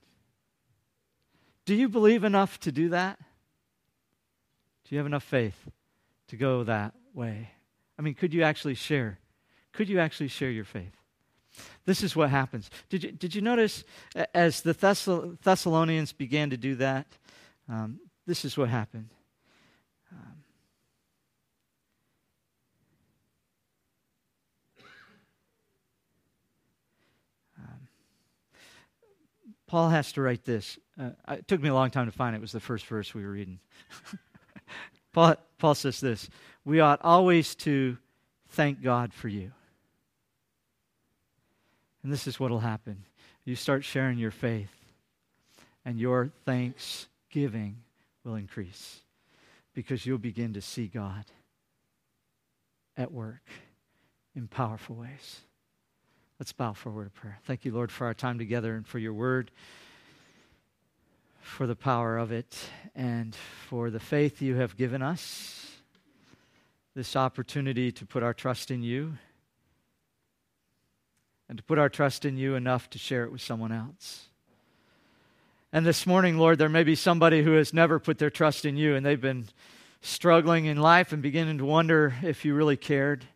Do 1.65 1.75
you 1.75 1.89
believe 1.89 2.25
enough 2.25 2.59
to 2.61 2.73
do 2.73 2.91
that? 2.91 3.19
Do 4.85 4.95
you 4.95 4.99
have 4.99 5.07
enough 5.07 5.25
faith 5.25 5.57
to 6.29 6.37
go 6.37 6.65
that 6.65 6.95
way? 7.13 7.51
I 7.99 8.03
mean, 8.03 8.15
could 8.15 8.33
you 8.35 8.43
actually 8.43 8.75
share? 8.75 9.19
Could 9.73 9.89
you 9.89 9.99
actually 9.99 10.29
share 10.29 10.51
your 10.51 10.65
faith? 10.65 10.93
This 11.85 12.03
is 12.03 12.15
what 12.15 12.31
happens. 12.31 12.71
Did 12.89 13.03
you, 13.05 13.13
did 13.13 13.35
you 13.35 13.41
notice 13.41 13.85
as 14.35 14.61
the 14.61 14.73
Thessalonians 15.43 16.13
began 16.13 16.51
to 16.51 16.57
do 16.57 16.75
that? 16.77 17.07
Um, 17.69 18.01
this 18.27 18.45
is 18.45 18.57
what 18.57 18.69
happened. 18.69 19.09
Um, 20.13 20.19
um, 27.59 27.89
Paul 29.67 29.89
has 29.91 30.13
to 30.13 30.23
write 30.23 30.45
this. 30.45 30.79
Uh, 30.99 31.11
it 31.29 31.49
took 31.49 31.61
me 31.61 31.69
a 31.69 31.75
long 31.75 31.91
time 31.91 32.07
to 32.07 32.13
find 32.13 32.35
it. 32.35 32.39
It 32.39 32.43
was 32.43 32.53
the 32.53 32.61
first 32.61 32.87
verse 32.87 33.15
we 33.15 33.25
were 33.25 33.33
reading. 33.33 33.59
Paul, 35.13 35.37
Paul 35.59 35.75
says 35.75 36.01
this 36.01 36.29
We 36.65 36.81
ought 36.81 37.01
always 37.03 37.55
to 37.57 37.97
thank 38.51 38.83
God 38.83 39.13
for 39.13 39.29
you. 39.29 39.53
And 42.03 42.13
this 42.13 42.27
is 42.27 42.39
what 42.39 42.51
will 42.51 42.61
happen. 42.61 43.05
You 43.45 43.57
start 43.57 43.85
sharing 43.85 44.19
your 44.19 44.31
faith, 44.31 44.71
and 45.85 45.99
your 45.99 46.31
thanksgiving 46.45 47.79
will 48.25 48.37
increase 48.37 49.01
because 49.77 50.07
you'll 50.07 50.17
begin 50.17 50.55
to 50.55 50.63
see 50.63 50.87
God 50.87 51.27
at 52.97 53.13
work 53.13 53.43
in 54.35 54.49
powerful 54.49 54.97
ways. 54.97 55.43
Let's 56.41 56.53
bow 56.53 56.73
for 56.73 56.89
a 56.89 56.93
word 56.93 57.07
of 57.09 57.15
prayer. 57.15 57.39
Thank 57.45 57.67
you, 57.67 57.73
Lord, 57.73 57.93
for 57.93 58.07
our 58.07 58.15
time 58.15 58.39
together 58.39 58.75
and 58.75 58.87
for 58.87 58.99
your 58.99 59.13
word, 59.13 59.51
for 61.43 61.67
the 61.67 61.77
power 61.77 62.17
of 62.17 62.33
it, 62.33 62.57
and 62.95 63.37
for 63.69 63.91
the 63.91 64.01
faith 64.01 64.41
you 64.41 64.55
have 64.57 64.79
given 64.79 65.03
us, 65.03 65.71
this 66.95 67.15
opportunity 67.15 67.93
to 67.93 68.07
put 68.07 68.23
our 68.23 68.33
trust 68.33 68.71
in 68.71 68.83
you, 68.83 69.19
and 71.51 71.59
to 71.59 71.65
put 71.65 71.79
our 71.79 71.91
trust 71.91 72.25
in 72.25 72.39
you 72.39 72.55
enough 72.55 72.89
to 72.91 72.99
share 72.99 73.25
it 73.25 73.31
with 73.31 73.43
someone 73.43 73.73
else. 73.73 74.29
And 75.77 75.85
this 75.85 76.07
morning, 76.07 76.39
Lord, 76.39 76.57
there 76.57 76.71
may 76.71 76.85
be 76.85 76.95
somebody 76.95 77.43
who 77.43 77.53
has 77.53 77.75
never 77.75 77.99
put 77.99 78.17
their 78.17 78.31
trust 78.31 78.65
in 78.65 78.79
you 78.79 78.95
and 78.95 79.05
they've 79.05 79.21
been 79.21 79.45
struggling 80.01 80.65
in 80.65 80.79
life 80.79 81.13
and 81.13 81.21
beginning 81.21 81.59
to 81.59 81.67
wonder 81.67 82.15
if 82.23 82.47
you 82.47 82.55
really 82.55 82.79
cared. 82.79 83.27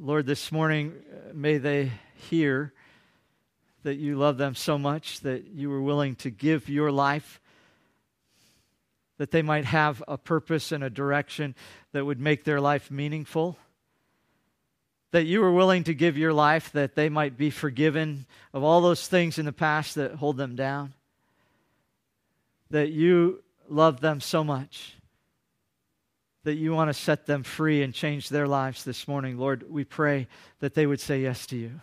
Lord, 0.00 0.24
this 0.24 0.50
morning, 0.50 0.94
uh, 1.12 1.34
may 1.34 1.58
they 1.58 1.92
hear 2.14 2.72
that 3.82 3.96
you 3.96 4.16
love 4.16 4.38
them 4.38 4.54
so 4.54 4.78
much 4.78 5.20
that 5.20 5.48
you 5.48 5.68
were 5.68 5.82
willing 5.82 6.14
to 6.14 6.30
give 6.30 6.70
your 6.70 6.90
life, 6.90 7.38
that 9.18 9.30
they 9.30 9.42
might 9.42 9.66
have 9.66 10.02
a 10.08 10.16
purpose 10.16 10.72
and 10.72 10.82
a 10.82 10.88
direction 10.88 11.54
that 11.92 12.06
would 12.06 12.18
make 12.18 12.44
their 12.44 12.62
life 12.62 12.90
meaningful. 12.90 13.58
That 15.10 15.26
you 15.26 15.42
were 15.42 15.52
willing 15.52 15.84
to 15.84 15.92
give 15.92 16.16
your 16.16 16.32
life 16.32 16.72
that 16.72 16.94
they 16.94 17.10
might 17.10 17.36
be 17.36 17.50
forgiven 17.50 18.24
of 18.54 18.64
all 18.64 18.80
those 18.80 19.06
things 19.06 19.38
in 19.38 19.44
the 19.44 19.52
past 19.52 19.96
that 19.96 20.14
hold 20.14 20.38
them 20.38 20.56
down 20.56 20.94
that 22.70 22.90
you 22.90 23.42
love 23.68 24.00
them 24.00 24.20
so 24.20 24.44
much 24.44 24.94
that 26.44 26.54
you 26.54 26.72
want 26.72 26.88
to 26.88 26.94
set 26.94 27.26
them 27.26 27.42
free 27.42 27.82
and 27.82 27.92
change 27.92 28.28
their 28.28 28.46
lives 28.46 28.84
this 28.84 29.08
morning. 29.08 29.36
Lord, 29.36 29.64
we 29.68 29.82
pray 29.82 30.28
that 30.60 30.74
they 30.74 30.86
would 30.86 31.00
say 31.00 31.22
yes 31.22 31.44
to 31.48 31.56
you. 31.56 31.80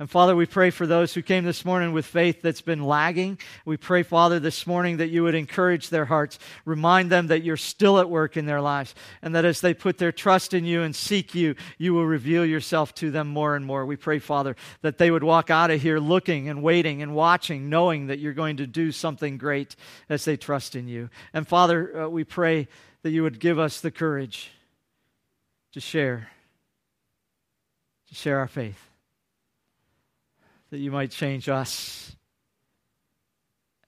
And 0.00 0.08
Father, 0.08 0.34
we 0.34 0.46
pray 0.46 0.70
for 0.70 0.86
those 0.86 1.12
who 1.12 1.20
came 1.20 1.44
this 1.44 1.62
morning 1.62 1.92
with 1.92 2.06
faith 2.06 2.40
that's 2.40 2.62
been 2.62 2.82
lagging. 2.82 3.38
We 3.66 3.76
pray, 3.76 4.02
Father, 4.02 4.40
this 4.40 4.66
morning 4.66 4.96
that 4.96 5.10
you 5.10 5.24
would 5.24 5.34
encourage 5.34 5.90
their 5.90 6.06
hearts, 6.06 6.38
remind 6.64 7.12
them 7.12 7.26
that 7.26 7.42
you're 7.42 7.58
still 7.58 7.98
at 7.98 8.08
work 8.08 8.38
in 8.38 8.46
their 8.46 8.62
lives, 8.62 8.94
and 9.20 9.34
that 9.34 9.44
as 9.44 9.60
they 9.60 9.74
put 9.74 9.98
their 9.98 10.10
trust 10.10 10.54
in 10.54 10.64
you 10.64 10.80
and 10.80 10.96
seek 10.96 11.34
you, 11.34 11.54
you 11.76 11.92
will 11.92 12.06
reveal 12.06 12.46
yourself 12.46 12.94
to 12.94 13.10
them 13.10 13.28
more 13.28 13.54
and 13.54 13.66
more. 13.66 13.84
We 13.84 13.96
pray, 13.96 14.20
Father, 14.20 14.56
that 14.80 14.96
they 14.96 15.10
would 15.10 15.22
walk 15.22 15.50
out 15.50 15.70
of 15.70 15.82
here 15.82 15.98
looking 15.98 16.48
and 16.48 16.62
waiting 16.62 17.02
and 17.02 17.14
watching, 17.14 17.68
knowing 17.68 18.06
that 18.06 18.20
you're 18.20 18.32
going 18.32 18.56
to 18.56 18.66
do 18.66 18.92
something 18.92 19.36
great 19.36 19.76
as 20.08 20.24
they 20.24 20.38
trust 20.38 20.74
in 20.74 20.88
you. 20.88 21.10
And 21.34 21.46
Father, 21.46 22.04
uh, 22.04 22.08
we 22.08 22.24
pray 22.24 22.68
that 23.02 23.10
you 23.10 23.22
would 23.22 23.38
give 23.38 23.58
us 23.58 23.82
the 23.82 23.90
courage 23.90 24.50
to 25.72 25.80
share, 25.80 26.30
to 28.08 28.14
share 28.14 28.38
our 28.38 28.48
faith 28.48 28.89
that 30.70 30.78
you 30.78 30.90
might 30.90 31.10
change 31.10 31.48
us 31.48 32.16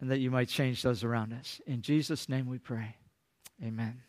and 0.01 0.11
that 0.11 0.19
you 0.19 0.31
might 0.31 0.49
change 0.49 0.83
those 0.83 1.05
around 1.05 1.33
us. 1.33 1.61
In 1.67 1.81
Jesus' 1.81 2.29
name 2.29 2.49
we 2.49 2.59
pray. 2.59 2.97
Amen. 3.65 4.01